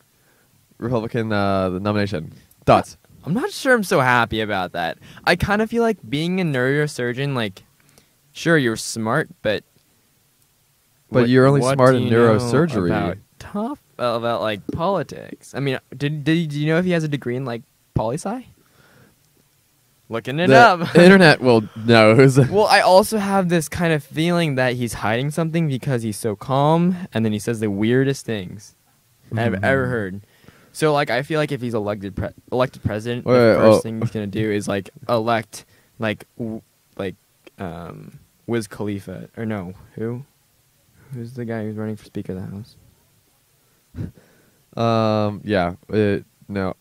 Republican 0.79 1.33
uh, 1.33 1.71
the 1.71 1.81
nomination. 1.81 2.33
Thoughts? 2.65 2.97
I'm 3.25 3.35
not 3.35 3.51
sure 3.53 3.75
I'm 3.75 3.85
so 3.85 4.01
happy 4.01 4.41
about 4.41 4.73
that. 4.73 4.99
I 5.25 5.37
kind 5.37 5.63
of 5.63 5.71
feel 5.71 5.83
like 5.83 5.99
being 6.09 6.41
a 6.41 6.45
neurosurgeon, 6.45 7.35
like, 7.35 7.63
sure 8.33 8.59
you're 8.59 8.77
smart, 8.77 9.29
but 9.43 9.65
But 11.11 11.29
you're 11.29 11.47
only 11.47 11.63
smart 11.63 11.95
in 11.95 12.05
neurosurgery. 12.05 12.91
About 12.91 13.19
tough 13.39 13.79
about 13.99 14.41
like 14.41 14.67
politics. 14.73 15.55
I 15.55 15.61
mean, 15.61 15.79
did 15.97 16.25
did 16.25 16.49
do 16.49 16.61
you 16.61 16.67
know 16.67 16.79
if 16.79 16.85
he 16.85 16.93
has 16.93 17.05
a 17.05 17.09
degree 17.09 17.37
in 17.37 17.45
like 17.45 17.63
poli 17.95 18.17
sci? 18.17 18.47
Looking 20.13 20.39
it 20.39 20.51
up. 20.51 20.79
the 20.81 20.85
up. 20.85 20.95
internet 20.97 21.41
will 21.41 21.65
knows. 21.75 22.39
Well, 22.51 22.67
I 22.67 22.81
also 22.81 23.19
have 23.19 23.49
this 23.49 23.69
kind 23.69 23.93
of 23.93 24.05
feeling 24.05 24.57
that 24.57 24.75
he's 24.75 24.93
hiding 24.93 25.31
something 25.31 25.69
because 25.69 26.03
he's 26.03 26.19
so 26.19 26.37
calm, 26.37 26.97
and 27.15 27.25
then 27.25 27.33
he 27.33 27.39
says 27.39 27.61
the 27.61 27.71
weirdest 27.71 28.27
things 28.27 28.75
I've 29.33 29.53
Mm-hmm. 29.55 29.65
ever 29.65 29.87
heard. 29.87 30.21
So, 30.75 30.93
like, 30.93 31.11
I 31.11 31.23
feel 31.23 31.39
like 31.41 31.51
if 31.53 31.61
he's 31.61 31.75
elected 31.75 32.15
pre- 32.17 32.29
elected 32.51 32.83
president, 32.83 33.25
Wait, 33.27 33.35
the 33.35 33.55
first 33.57 33.79
oh. 33.79 33.81
thing 33.81 34.01
he's 34.01 34.11
gonna 34.11 34.27
do 34.27 34.51
is 34.51 34.69
like 34.69 34.91
elect 35.09 35.65
like 35.99 36.27
w- 36.39 36.63
like 36.97 37.15
um 37.59 38.19
Wiz 38.47 38.67
Khalifa 38.69 39.29
or 39.37 39.45
no 39.47 39.75
who 39.95 40.25
who's 41.13 41.33
the 41.35 41.45
guy 41.45 41.63
who's 41.65 41.77
running 41.77 41.97
for 41.97 42.05
Speaker 42.05 42.33
of 42.33 42.41
the 42.41 42.47
House? 42.57 42.77
Um. 44.77 45.43
Yeah. 45.45 45.75
It, 45.91 46.25
no, 46.49 46.75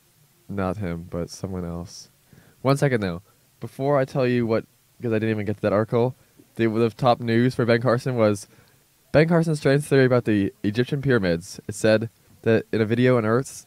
not 0.47 0.77
him, 0.77 1.07
but 1.09 1.29
someone 1.29 1.65
else. 1.65 2.09
One 2.61 2.77
second 2.77 3.01
though. 3.01 3.21
Before 3.59 3.97
I 3.97 4.05
tell 4.05 4.25
you 4.25 4.47
what, 4.47 4.65
because 4.97 5.13
I 5.13 5.15
didn't 5.15 5.31
even 5.31 5.45
get 5.45 5.57
to 5.57 5.61
that 5.61 5.73
article, 5.73 6.15
the, 6.55 6.67
the 6.67 6.89
top 6.89 7.19
news 7.19 7.55
for 7.55 7.65
Ben 7.65 7.81
Carson 7.81 8.15
was 8.15 8.47
Ben 9.11 9.27
Carson's 9.27 9.59
strange 9.59 9.83
theory 9.83 10.05
about 10.05 10.25
the 10.25 10.53
Egyptian 10.63 11.01
pyramids. 11.01 11.59
It 11.67 11.75
said 11.75 12.09
that 12.41 12.65
in 12.71 12.81
a 12.81 12.85
video 12.85 13.17
on 13.17 13.25
Earth 13.25 13.65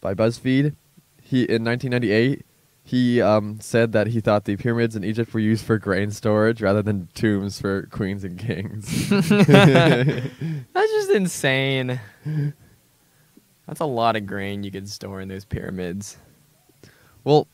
by 0.00 0.14
BuzzFeed, 0.14 0.74
he 1.22 1.42
in 1.42 1.64
1998 1.64 2.44
he 2.90 3.22
um, 3.22 3.60
said 3.60 3.92
that 3.92 4.08
he 4.08 4.20
thought 4.20 4.46
the 4.46 4.56
pyramids 4.56 4.96
in 4.96 5.04
Egypt 5.04 5.32
were 5.32 5.38
used 5.38 5.64
for 5.64 5.78
grain 5.78 6.10
storage 6.10 6.60
rather 6.60 6.82
than 6.82 7.08
tombs 7.14 7.60
for 7.60 7.86
queens 7.86 8.24
and 8.24 8.36
kings. 8.36 9.08
That's 9.10 10.26
just 10.74 11.10
insane. 11.10 12.00
That's 13.68 13.78
a 13.78 13.84
lot 13.84 14.16
of 14.16 14.26
grain 14.26 14.64
you 14.64 14.72
could 14.72 14.88
store 14.88 15.20
in 15.20 15.28
those 15.28 15.44
pyramids. 15.44 16.16
Well, 17.22 17.46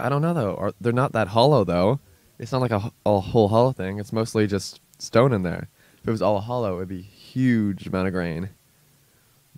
I 0.00 0.08
don't 0.08 0.22
know 0.22 0.34
though. 0.34 0.54
Are, 0.56 0.72
they're 0.80 0.92
not 0.92 1.12
that 1.12 1.28
hollow 1.28 1.64
though. 1.64 2.00
It's 2.38 2.52
not 2.52 2.60
like 2.60 2.70
a, 2.70 2.90
a 3.04 3.20
whole 3.20 3.48
hollow 3.48 3.72
thing. 3.72 3.98
It's 3.98 4.12
mostly 4.12 4.46
just 4.46 4.80
stone 4.98 5.32
in 5.32 5.42
there. 5.42 5.68
If 6.00 6.08
it 6.08 6.10
was 6.10 6.22
all 6.22 6.40
hollow, 6.40 6.76
it'd 6.76 6.88
be 6.88 7.02
huge 7.02 7.86
amount 7.86 8.08
of 8.08 8.14
grain. 8.14 8.50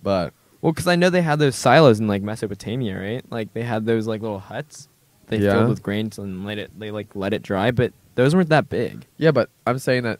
But 0.01 0.33
Well, 0.61 0.73
because 0.73 0.87
I 0.87 0.95
know 0.95 1.09
they 1.09 1.21
had 1.21 1.39
those 1.39 1.55
silos 1.55 1.99
in 1.99 2.07
like 2.07 2.21
Mesopotamia, 2.21 2.99
right? 2.99 3.25
Like 3.31 3.53
they 3.53 3.63
had 3.63 3.85
those 3.85 4.07
like 4.07 4.21
little 4.21 4.39
huts 4.39 4.87
they 5.27 5.37
Yeah. 5.37 5.53
filled 5.53 5.69
with 5.69 5.81
grain 5.83 6.11
and 6.17 6.45
let 6.45 6.57
it 6.57 6.77
they 6.77 6.91
like 6.91 7.15
let 7.15 7.33
it 7.33 7.41
dry, 7.41 7.71
but 7.71 7.93
those 8.15 8.35
weren't 8.35 8.49
that 8.49 8.69
big. 8.69 9.05
yeah, 9.17 9.31
but 9.31 9.49
I'm 9.65 9.79
saying 9.79 10.03
that 10.03 10.19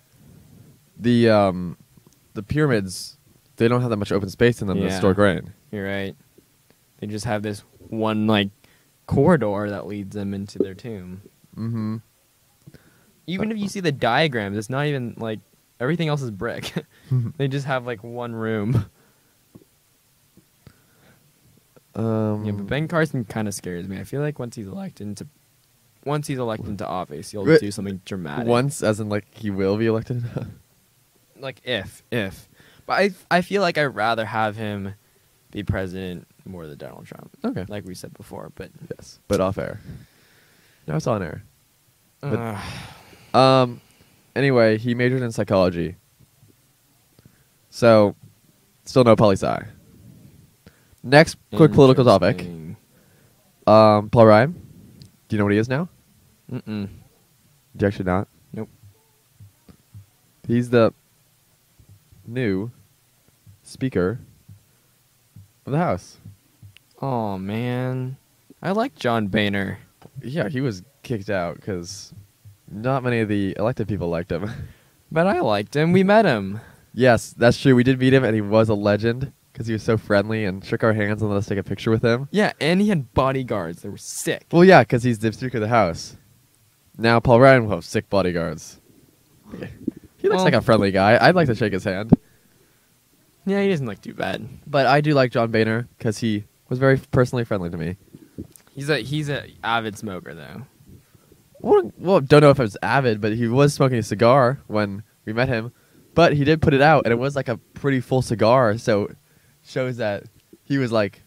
the 0.97 1.29
um 1.29 1.77
the 2.33 2.43
pyramids 2.43 3.17
they 3.57 3.67
don't 3.67 3.81
have 3.81 3.89
that 3.89 3.97
much 3.97 4.11
open 4.11 4.29
space 4.29 4.61
in 4.61 4.67
them 4.67 4.77
to 4.79 4.85
Yeah. 4.85 4.97
store 4.97 5.13
grain. 5.13 5.53
You're 5.71 5.85
right. 5.85 6.15
They 6.99 7.07
just 7.07 7.25
have 7.25 7.43
this 7.43 7.63
one 7.89 8.25
like 8.27 8.49
corridor 9.05 9.69
that 9.69 9.87
leads 9.87 10.15
them 10.15 10.33
into 10.33 10.59
their 10.59 10.73
tomb. 10.73 11.21
Mm-hmm. 11.57 11.97
Even 13.27 13.51
if 13.51 13.57
you 13.57 13.67
see 13.69 13.79
the 13.79 13.91
diagrams, 13.91 14.57
it's 14.57 14.69
not 14.69 14.85
even 14.85 15.15
like 15.17 15.39
everything 15.79 16.07
else 16.09 16.21
is 16.21 16.31
brick. 16.31 16.73
they 17.37 17.47
just 17.47 17.65
have 17.65 17.85
like 17.85 18.03
one 18.03 18.33
room. 18.33 18.85
Um, 21.95 22.43
Yeah, 22.45 22.51
but 22.53 22.67
Ben 22.67 22.87
Carson 22.87 23.23
kind 23.25 23.47
of 23.47 23.53
scares 23.53 23.87
me. 23.87 23.99
I 23.99 24.03
feel 24.03 24.21
like 24.21 24.39
once 24.39 24.55
he's 24.55 24.67
elected 24.67 25.07
into 25.07 25.27
once 26.05 26.27
he's 26.27 26.39
elected 26.39 26.67
into 26.67 26.85
office, 26.85 27.31
he'll 27.31 27.45
do 27.45 27.71
something 27.71 28.01
dramatic. 28.03 28.47
once, 28.47 28.83
as 28.83 28.99
in 28.99 29.07
like 29.09 29.25
he 29.31 29.49
will 29.49 29.77
be 29.77 29.85
elected. 29.85 30.23
like 31.39 31.61
if 31.65 32.03
if 32.11 32.47
but 32.85 32.93
i 32.93 33.09
i 33.29 33.41
feel 33.41 33.61
like 33.61 33.77
i'd 33.77 33.83
rather 33.83 34.25
have 34.25 34.55
him 34.55 34.93
be 35.51 35.61
president 35.61 36.25
more 36.45 36.67
than 36.67 36.77
Donald 36.77 37.05
Trump, 37.05 37.35
Okay. 37.43 37.65
like 37.67 37.85
we 37.85 37.95
said 37.95 38.13
before. 38.13 38.51
But 38.55 38.71
Yes, 38.97 39.19
but 39.27 39.39
off 39.39 39.57
air. 39.57 39.79
No, 40.87 40.95
it's 40.95 41.07
on 41.07 41.23
air. 41.23 41.43
But- 42.21 42.59
uh, 43.33 43.37
Um. 43.37 43.81
Anyway, 44.35 44.77
he 44.77 44.95
majored 44.95 45.21
in 45.21 45.31
psychology. 45.31 45.95
So, 47.69 48.15
still 48.85 49.03
no 49.03 49.15
poli 49.15 49.35
sci. 49.35 49.63
Next, 51.03 51.37
quick 51.55 51.71
political 51.73 52.03
topic. 52.05 52.47
Um, 53.67 54.09
Paul 54.09 54.25
Ryan. 54.27 54.51
Do 55.27 55.35
you 55.35 55.37
know 55.37 55.45
what 55.45 55.53
he 55.53 55.59
is 55.59 55.69
now? 55.69 55.89
Mm-mm. 56.51 56.87
Do 57.75 57.83
you 57.83 57.87
actually 57.87 58.05
not? 58.05 58.27
Nope. 58.53 58.69
He's 60.47 60.69
the 60.69 60.93
new 62.27 62.71
Speaker 63.63 64.19
of 65.65 65.71
the 65.71 65.77
House. 65.79 66.17
Oh 67.05 67.37
man, 67.37 68.15
I 68.61 68.71
like 68.71 68.95
John 68.95 69.27
Boehner, 69.27 69.77
Yeah, 70.21 70.47
he 70.47 70.61
was 70.61 70.83
kicked 71.01 71.29
out 71.29 71.55
because 71.57 72.13
not 72.71 73.03
many 73.03 73.19
of 73.19 73.27
the 73.27 73.53
elected 73.59 73.89
people 73.89 74.07
liked 74.07 74.31
him. 74.31 74.49
but 75.11 75.27
I 75.27 75.41
liked 75.41 75.75
him. 75.75 75.91
We 75.91 76.03
met 76.03 76.23
him. 76.23 76.61
yes, 76.93 77.33
that's 77.37 77.59
true. 77.59 77.75
We 77.75 77.83
did 77.83 77.99
meet 77.99 78.13
him, 78.13 78.23
and 78.23 78.33
he 78.33 78.39
was 78.39 78.69
a 78.69 78.73
legend 78.73 79.33
because 79.51 79.67
he 79.67 79.73
was 79.73 79.83
so 79.83 79.97
friendly 79.97 80.45
and 80.45 80.63
shook 80.63 80.81
our 80.81 80.93
hands 80.93 81.21
and 81.21 81.29
let 81.29 81.35
us 81.37 81.45
take 81.45 81.57
a 81.59 81.63
picture 81.63 81.91
with 81.91 82.03
him. 82.05 82.29
Yeah, 82.31 82.53
and 82.61 82.79
he 82.79 82.87
had 82.87 83.13
bodyguards. 83.13 83.81
They 83.81 83.89
were 83.89 83.97
sick. 83.97 84.45
Well, 84.53 84.63
yeah, 84.63 84.83
because 84.83 85.03
he's 85.03 85.19
the 85.19 85.33
Speaker 85.33 85.57
of 85.57 85.61
the 85.63 85.67
House. 85.67 86.15
Now 86.97 87.19
Paul 87.19 87.41
Ryan 87.41 87.65
will 87.65 87.75
have 87.75 87.83
sick 87.85 88.09
bodyguards. 88.09 88.79
He 89.51 90.29
looks 90.29 90.37
Well- 90.37 90.43
like 90.45 90.53
a 90.53 90.61
friendly 90.61 90.91
guy. 90.91 91.17
I'd 91.19 91.35
like 91.35 91.47
to 91.47 91.55
shake 91.55 91.73
his 91.73 91.83
hand. 91.83 92.13
Yeah, 93.45 93.61
he 93.61 93.67
doesn't 93.67 93.85
look 93.85 93.99
too 93.99 94.13
bad. 94.13 94.47
But 94.65 94.85
I 94.85 95.01
do 95.01 95.13
like 95.13 95.31
John 95.33 95.51
Boehner 95.51 95.89
because 95.97 96.19
he 96.19 96.45
was 96.73 96.79
very 96.79 96.97
personally 97.11 97.43
friendly 97.43 97.69
to 97.69 97.77
me. 97.77 97.97
He's 98.73 98.89
a 98.89 98.97
he's 98.97 99.29
a 99.29 99.45
avid 99.63 99.95
smoker 99.95 100.33
though. 100.33 100.63
Well, 101.59 101.91
well, 101.97 102.19
don't 102.19 102.41
know 102.41 102.49
if 102.49 102.59
it 102.59 102.63
was 102.63 102.77
avid, 102.81 103.21
but 103.21 103.33
he 103.33 103.47
was 103.47 103.73
smoking 103.73 103.99
a 103.99 104.03
cigar 104.03 104.59
when 104.67 105.03
we 105.25 105.33
met 105.33 105.47
him. 105.47 105.71
But 106.15 106.33
he 106.33 106.43
did 106.43 106.61
put 106.61 106.73
it 106.73 106.81
out, 106.81 107.05
and 107.05 107.11
it 107.11 107.17
was 107.17 107.35
like 107.35 107.47
a 107.47 107.57
pretty 107.57 107.99
full 107.99 108.21
cigar, 108.21 108.77
so 108.77 109.09
shows 109.63 109.97
that 109.97 110.23
he 110.63 110.77
was 110.77 110.91
like 110.91 111.21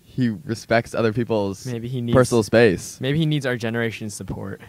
he 0.00 0.30
respects 0.30 0.94
other 0.94 1.12
people's 1.12 1.66
Maybe 1.66 1.88
he 1.88 2.00
needs 2.00 2.14
personal 2.14 2.42
space. 2.42 3.00
Maybe 3.00 3.18
he 3.18 3.26
needs 3.26 3.44
our 3.44 3.56
generation's 3.56 4.14
support. 4.14 4.62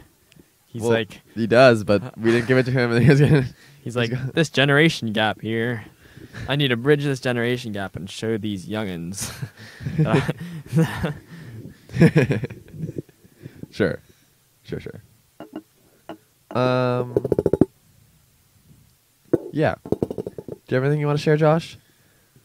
He's 0.66 0.82
Well, 0.82 0.92
like 0.92 1.22
he 1.34 1.48
does, 1.48 1.84
but 1.86 2.18
we 2.18 2.32
didn't 2.32 2.48
give 2.48 2.58
it 2.58 2.66
to 2.66 2.72
him, 2.72 2.92
and 2.92 3.02
he 3.02 3.10
was 3.10 3.22
gonna. 3.22 3.46
he's 3.82 3.96
like 3.96 4.12
this 4.34 4.50
generation 4.50 5.14
gap 5.14 5.42
here. 5.42 5.86
I 6.48 6.56
need 6.56 6.70
to 6.70 6.78
bridge 6.78 7.04
this 7.04 7.20
generation 7.20 7.72
gap 7.72 7.96
and 7.96 8.10
show 8.10 8.38
these 8.38 8.68
youngins. 8.68 9.32
sure, 13.72 14.00
sure, 14.64 14.80
sure. 14.80 15.02
Um, 16.52 17.16
yeah. 19.52 19.76
Do 19.84 19.90
you 20.70 20.76
have 20.76 20.84
anything 20.84 21.00
you 21.00 21.08
want 21.08 21.18
to 21.20 21.24
share, 21.24 21.38
Josh? 21.38 21.78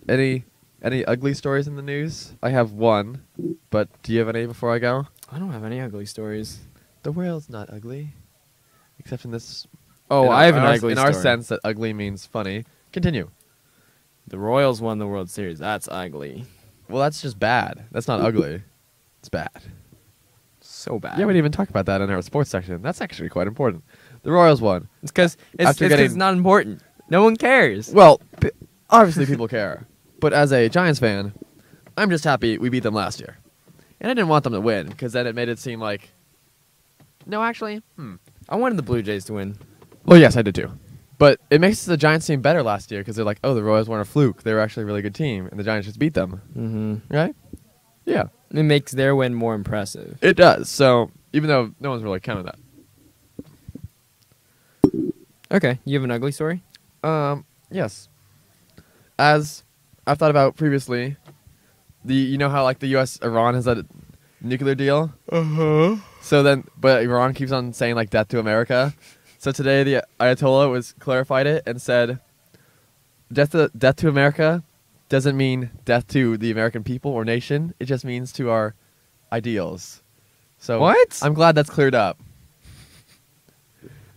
Any 0.09 0.45
any 0.83 1.05
ugly 1.05 1.35
stories 1.35 1.67
in 1.67 1.77
the 1.77 1.83
news? 1.83 2.33
I 2.43 2.51
have 2.51 2.73
one, 2.73 3.25
but 3.71 3.89
do 4.03 4.13
you 4.13 4.19
have 4.19 4.29
any 4.29 4.47
before 4.47 4.73
I 4.75 4.79
go? 4.79 5.07
I 5.33 5.39
don't 5.39 5.53
have 5.53 5.65
any 5.65 5.81
ugly 5.81 6.07
stories. 6.07 6.61
The 7.03 7.13
world's 7.13 7.49
not 7.49 7.73
ugly, 7.73 8.15
except 8.99 9.25
in 9.25 9.31
this. 9.31 9.67
Oh, 10.11 10.25
in 10.25 10.29
our- 10.29 10.35
I 10.35 10.45
have 10.45 10.57
an 10.57 10.63
our, 10.63 10.73
ugly 10.73 10.93
in 10.93 10.99
story. 10.99 11.15
our 11.15 11.21
sense 11.21 11.49
that 11.49 11.61
ugly 11.65 11.93
means 11.95 12.27
funny. 12.27 12.65
Continue. 12.93 13.31
The 14.27 14.39
Royals 14.39 14.81
won 14.81 14.99
the 14.99 15.07
World 15.07 15.31
Series. 15.31 15.59
That's 15.59 15.89
ugly. 15.91 16.45
Well, 16.89 17.03
that's 17.03 17.21
just 17.23 17.39
bad. 17.39 17.85
That's 17.93 18.09
not 18.09 18.21
ugly. 18.21 18.63
It's 19.21 19.29
bad. 19.29 19.51
So 20.61 20.99
bad. 20.99 21.19
Yeah, 21.19 21.27
we 21.27 21.33
didn't 21.33 21.39
even 21.39 21.53
talk 21.53 21.69
about 21.69 21.87
that 21.87 22.01
in 22.01 22.11
our 22.11 22.23
sports 22.23 22.51
section. 22.51 22.81
That's 22.83 23.01
actually 23.01 23.29
quite 23.29 23.47
important. 23.47 23.85
The 24.23 24.33
Royals 24.33 24.61
won. 24.63 24.89
It's 25.03 25.11
because 25.13 25.37
it's, 25.59 25.71
it's 25.73 25.79
getting- 25.79 26.05
it's 26.07 26.15
not 26.15 26.35
important. 26.35 26.83
No 27.11 27.23
one 27.23 27.37
cares. 27.37 27.93
Well, 27.93 28.21
p- 28.41 28.51
obviously 28.89 29.27
people 29.27 29.47
care, 29.47 29.87
but 30.21 30.33
as 30.33 30.53
a 30.53 30.69
Giants 30.71 30.99
fan, 31.01 31.35
I'm 31.99 32.09
just 32.09 32.25
happy 32.25 32.57
we 32.57 32.71
beat 32.71 32.83
them 32.83 32.95
last 32.95 33.21
year, 33.21 33.37
and 34.01 34.11
I 34.11 34.15
didn't 34.15 34.29
want 34.29 34.45
them 34.45 34.55
to 34.55 34.61
win 34.61 34.89
because 34.89 35.13
then 35.13 35.27
it 35.27 35.35
made 35.35 35.51
it 35.51 35.59
seem 35.59 35.81
like. 35.81 36.11
No, 37.27 37.43
actually, 37.43 37.83
hmm. 37.97 38.15
I 38.49 38.57
wanted 38.57 38.77
the 38.79 38.83
Blue 38.83 39.03
Jays 39.03 39.27
to 39.27 39.35
win. 39.35 39.57
Well, 40.07 40.19
yes, 40.19 40.37
I 40.37 40.43
did 40.43 40.55
too, 40.55 40.71
but 41.19 41.41
it 41.51 41.61
makes 41.61 41.85
the 41.85 41.97
Giants 41.97 42.27
seem 42.27 42.41
better 42.41 42.63
last 42.63 42.91
year 42.91 43.01
because 43.01 43.17
they're 43.17 43.25
like, 43.25 43.39
oh, 43.45 43.55
the 43.55 43.63
Royals 43.63 43.89
weren't 43.89 44.07
a 44.07 44.11
fluke; 44.11 44.43
they 44.43 44.53
were 44.53 44.61
actually 44.61 44.85
a 44.85 44.87
really 44.87 45.03
good 45.03 45.15
team, 45.15 45.47
and 45.47 45.59
the 45.59 45.65
Giants 45.65 45.87
just 45.87 45.99
beat 45.99 46.15
them, 46.15 46.41
Mm-hmm. 46.57 47.15
right? 47.15 47.35
Yeah, 48.07 48.25
It 48.51 48.63
makes 48.65 48.93
their 48.93 49.17
win 49.17 49.35
more 49.35 49.55
impressive. 49.55 50.19
it 50.21 50.37
does. 50.37 50.69
So 50.69 51.11
even 51.33 51.49
though 51.49 51.73
no 51.81 51.91
one's 51.91 52.03
really 52.03 52.21
counted 52.21 52.47
that. 52.47 52.57
Okay, 55.51 55.79
you 55.85 55.95
have 55.95 56.05
an 56.05 56.11
ugly 56.11 56.33
story? 56.33 56.63
um, 57.03 57.45
yes, 57.71 58.09
as 59.19 59.63
I've 60.07 60.19
thought 60.19 60.31
about 60.31 60.57
previously, 60.57 61.17
the 62.05 62.15
you 62.15 62.39
know 62.39 62.49
how 62.49 62.65
like 62.65 62.81
the 62.81 62.89
U.S. 62.89 63.19
Iran 63.23 63.55
has 63.55 63.65
that 63.67 63.87
nuclear 64.41 64.75
deal. 64.75 65.13
Uh 65.31 65.43
huh. 65.43 65.97
So 66.23 66.43
then, 66.43 66.65
but 66.79 67.03
Iran 67.03 67.35
keeps 67.35 67.53
on 67.53 67.73
saying 67.73 67.95
like 67.95 68.11
death 68.11 68.29
to 68.29 68.39
America. 68.39 68.95
So 69.45 69.53
today 69.53 69.83
the 69.83 70.03
Ayatollah 70.19 70.71
was 70.71 70.95
clarified 71.01 71.47
it 71.47 71.65
and 71.67 71.79
said, 71.79 72.19
death 73.31 73.51
to 73.51 73.71
death 73.77 73.97
to 73.97 74.09
America 74.09 74.65
doesn't 75.11 75.37
mean 75.37 75.69
death 75.85 76.07
to 76.09 76.39
the 76.39 76.51
American 76.51 76.83
people 76.83 77.11
or 77.11 77.27
nation. 77.27 77.75
It 77.79 77.85
just 77.85 78.07
means 78.07 78.33
to 78.33 78.49
our 78.49 78.75
ideals. 79.31 80.03
So 80.57 80.81
What? 80.81 81.21
I'm 81.23 81.35
glad 81.35 81.57
that's 81.57 81.69
cleared 81.69 81.95
up. 81.95 82.19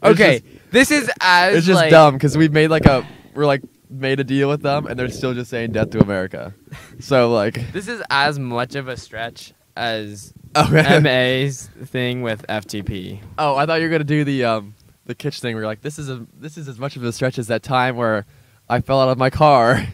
Okay, 0.01 0.39
just- 0.39 0.71
this 0.71 0.91
is 0.91 1.11
as 1.19 1.57
it's 1.57 1.65
just 1.65 1.75
like, 1.75 1.91
dumb 1.91 2.13
because 2.13 2.37
we 2.37 2.47
made 2.47 2.69
like 2.69 2.85
a 2.85 3.05
we're 3.35 3.45
like 3.45 3.63
made 3.89 4.21
a 4.21 4.23
deal 4.23 4.47
with 4.47 4.61
them 4.61 4.87
and 4.87 4.97
they're 4.97 5.09
still 5.09 5.33
just 5.33 5.49
saying 5.49 5.73
death 5.73 5.89
to 5.89 5.99
America. 5.99 6.53
So 7.01 7.33
like, 7.33 7.73
This 7.73 7.89
is 7.89 8.01
as 8.09 8.39
much 8.39 8.75
of 8.75 8.87
a 8.87 8.95
stretch 8.95 9.51
as 9.75 10.33
okay. 10.55 10.99
MA's 11.01 11.69
thing 11.83 12.21
with 12.21 12.47
FTP. 12.47 13.19
Oh, 13.37 13.57
I 13.57 13.65
thought 13.65 13.81
you 13.81 13.87
were 13.87 13.91
gonna 13.91 14.05
do 14.05 14.23
the 14.23 14.45
um 14.45 14.73
the 15.07 15.15
kitsch 15.15 15.39
thing 15.39 15.55
where 15.55 15.63
you're 15.63 15.69
like, 15.69 15.81
this 15.81 15.97
is 15.97 16.09
a 16.09 16.25
this 16.39 16.57
is 16.57 16.67
as 16.67 16.77
much 16.77 16.95
of 16.95 17.03
a 17.03 17.11
stretch 17.11 17.37
as 17.39 17.47
that 17.47 17.63
time 17.63 17.95
where 17.95 18.25
I 18.69 18.81
fell 18.81 18.99
out 19.01 19.09
of 19.09 19.17
my 19.17 19.29
car. 19.29 19.85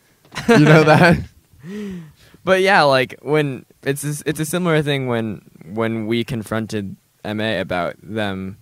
you 0.48 0.58
know 0.60 0.84
that? 0.84 1.18
But 2.42 2.62
yeah, 2.62 2.82
like 2.84 3.16
when 3.20 3.66
it's 3.82 4.02
a, 4.02 4.22
it's 4.26 4.40
a 4.40 4.46
similar 4.46 4.80
thing 4.80 5.08
when 5.08 5.42
when 5.74 6.06
we 6.06 6.24
confronted 6.24 6.96
MA 7.22 7.60
about 7.60 7.96
them 8.02 8.56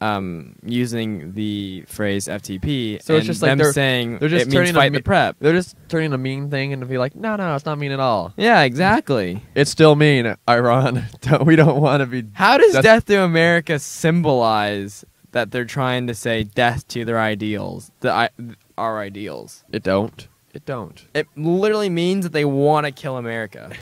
um, 0.00 0.54
using 0.64 1.32
the 1.32 1.82
phrase 1.88 2.26
FTP. 2.28 3.02
So 3.02 3.16
it's 3.16 3.26
just 3.26 3.42
like 3.42 3.50
them 3.50 3.58
they're- 3.58 3.72
saying 3.72 4.18
they're 4.18 4.28
just 4.28 4.50
turning 4.50 4.74
fight 4.74 4.92
the 4.92 5.02
prep. 5.02 5.36
They're 5.40 5.52
just 5.52 5.74
turning 5.88 6.12
a 6.12 6.18
mean 6.18 6.50
thing 6.50 6.72
and 6.72 6.88
be 6.88 6.98
like, 6.98 7.16
no, 7.16 7.34
no, 7.34 7.56
it's 7.56 7.66
not 7.66 7.78
mean 7.78 7.90
at 7.90 7.98
all. 8.00 8.32
Yeah, 8.36 8.62
exactly. 8.62 9.42
It's 9.56 9.72
still 9.72 9.96
mean, 9.96 10.36
Iran. 10.48 11.04
Don't- 11.20 11.44
we 11.46 11.56
don't 11.56 11.80
want 11.80 12.02
to 12.02 12.06
be. 12.06 12.24
How 12.32 12.58
does 12.58 12.74
death 12.80 13.06
to 13.06 13.24
America 13.24 13.80
symbolize 13.80 15.04
that 15.32 15.50
they're 15.50 15.64
trying 15.64 16.06
to 16.08 16.14
say 16.14 16.42
death 16.44 16.86
to 16.88 17.04
their 17.04 17.18
ideals, 17.20 17.90
the 18.00 18.10
I, 18.12 18.30
our 18.76 18.98
ideals? 19.00 19.64
It 19.72 19.82
don't. 19.82 20.26
It 20.52 20.64
don't. 20.66 21.04
It 21.14 21.26
literally 21.36 21.88
means 21.88 22.24
that 22.24 22.32
they 22.32 22.44
want 22.44 22.86
to 22.86 22.92
kill 22.92 23.16
America. 23.16 23.72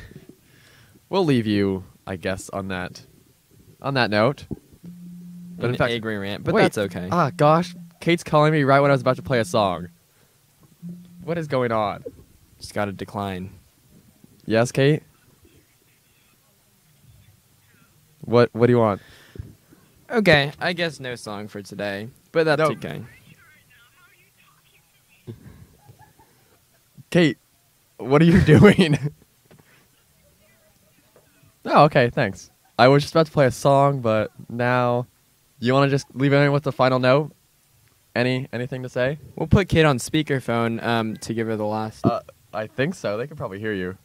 We'll 1.10 1.24
leave 1.24 1.46
you, 1.46 1.84
I 2.06 2.16
guess, 2.16 2.50
on 2.50 2.68
that. 2.68 3.00
On 3.80 3.94
that 3.94 4.10
note. 4.10 4.44
But 5.56 5.64
An 5.64 5.70
in 5.70 5.78
fact- 5.78 5.90
angry 5.92 6.18
rant, 6.18 6.44
but 6.44 6.52
Wait, 6.52 6.60
that's 6.64 6.76
okay. 6.76 7.08
Ah, 7.10 7.30
gosh, 7.34 7.74
Kate's 7.98 8.22
calling 8.22 8.52
me 8.52 8.62
right 8.62 8.80
when 8.80 8.90
I 8.90 8.92
was 8.92 9.00
about 9.00 9.16
to 9.16 9.22
play 9.22 9.40
a 9.40 9.44
song. 9.46 9.88
What 11.24 11.38
is 11.38 11.46
going 11.48 11.72
on? 11.72 12.04
Just 12.60 12.74
got 12.74 12.84
to 12.84 12.92
decline. 12.92 13.52
Yes, 14.44 14.70
Kate. 14.70 15.02
What 18.20 18.50
What 18.54 18.66
do 18.66 18.72
you 18.72 18.78
want? 18.78 19.00
Okay, 20.10 20.52
I 20.58 20.72
guess 20.72 21.00
no 21.00 21.14
song 21.16 21.48
for 21.48 21.60
today, 21.62 22.08
but 22.32 22.44
that's 22.44 22.58
No. 22.60 22.68
okay. 22.70 23.02
Kate, 27.10 27.38
what 27.98 28.20
are 28.22 28.24
you 28.24 28.40
doing? 28.44 28.98
oh, 31.64 31.84
okay, 31.84 32.10
thanks. 32.10 32.50
I 32.78 32.88
was 32.88 33.02
just 33.02 33.14
about 33.14 33.26
to 33.26 33.32
play 33.32 33.46
a 33.46 33.50
song, 33.50 34.00
but 34.00 34.30
now 34.48 35.06
you 35.58 35.72
want 35.72 35.88
to 35.88 35.90
just 35.90 36.06
leave 36.14 36.32
it 36.32 36.48
with 36.50 36.62
the 36.62 36.72
final 36.72 36.98
note? 36.98 37.32
Any 38.14 38.48
anything 38.52 38.82
to 38.82 38.88
say? 38.88 39.18
We'll 39.36 39.46
put 39.46 39.68
Kate 39.68 39.84
on 39.84 39.98
speakerphone 39.98 40.82
um, 40.82 41.16
to 41.18 41.34
give 41.34 41.46
her 41.46 41.56
the 41.56 41.66
last. 41.66 42.04
Uh, 42.04 42.20
I 42.52 42.66
think 42.66 42.94
so. 42.94 43.16
They 43.16 43.26
could 43.26 43.36
probably 43.36 43.60
hear 43.60 43.72
you. 43.72 43.96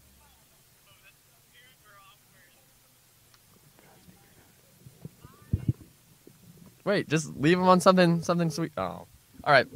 Wait, 6.86 7.08
just 7.08 7.36
leave 7.36 7.58
them 7.58 7.68
on 7.68 7.80
something 7.80 8.22
something 8.22 8.50
sweet. 8.50 8.72
Oh, 8.78 8.82
all 8.82 9.08
right. 9.48 9.68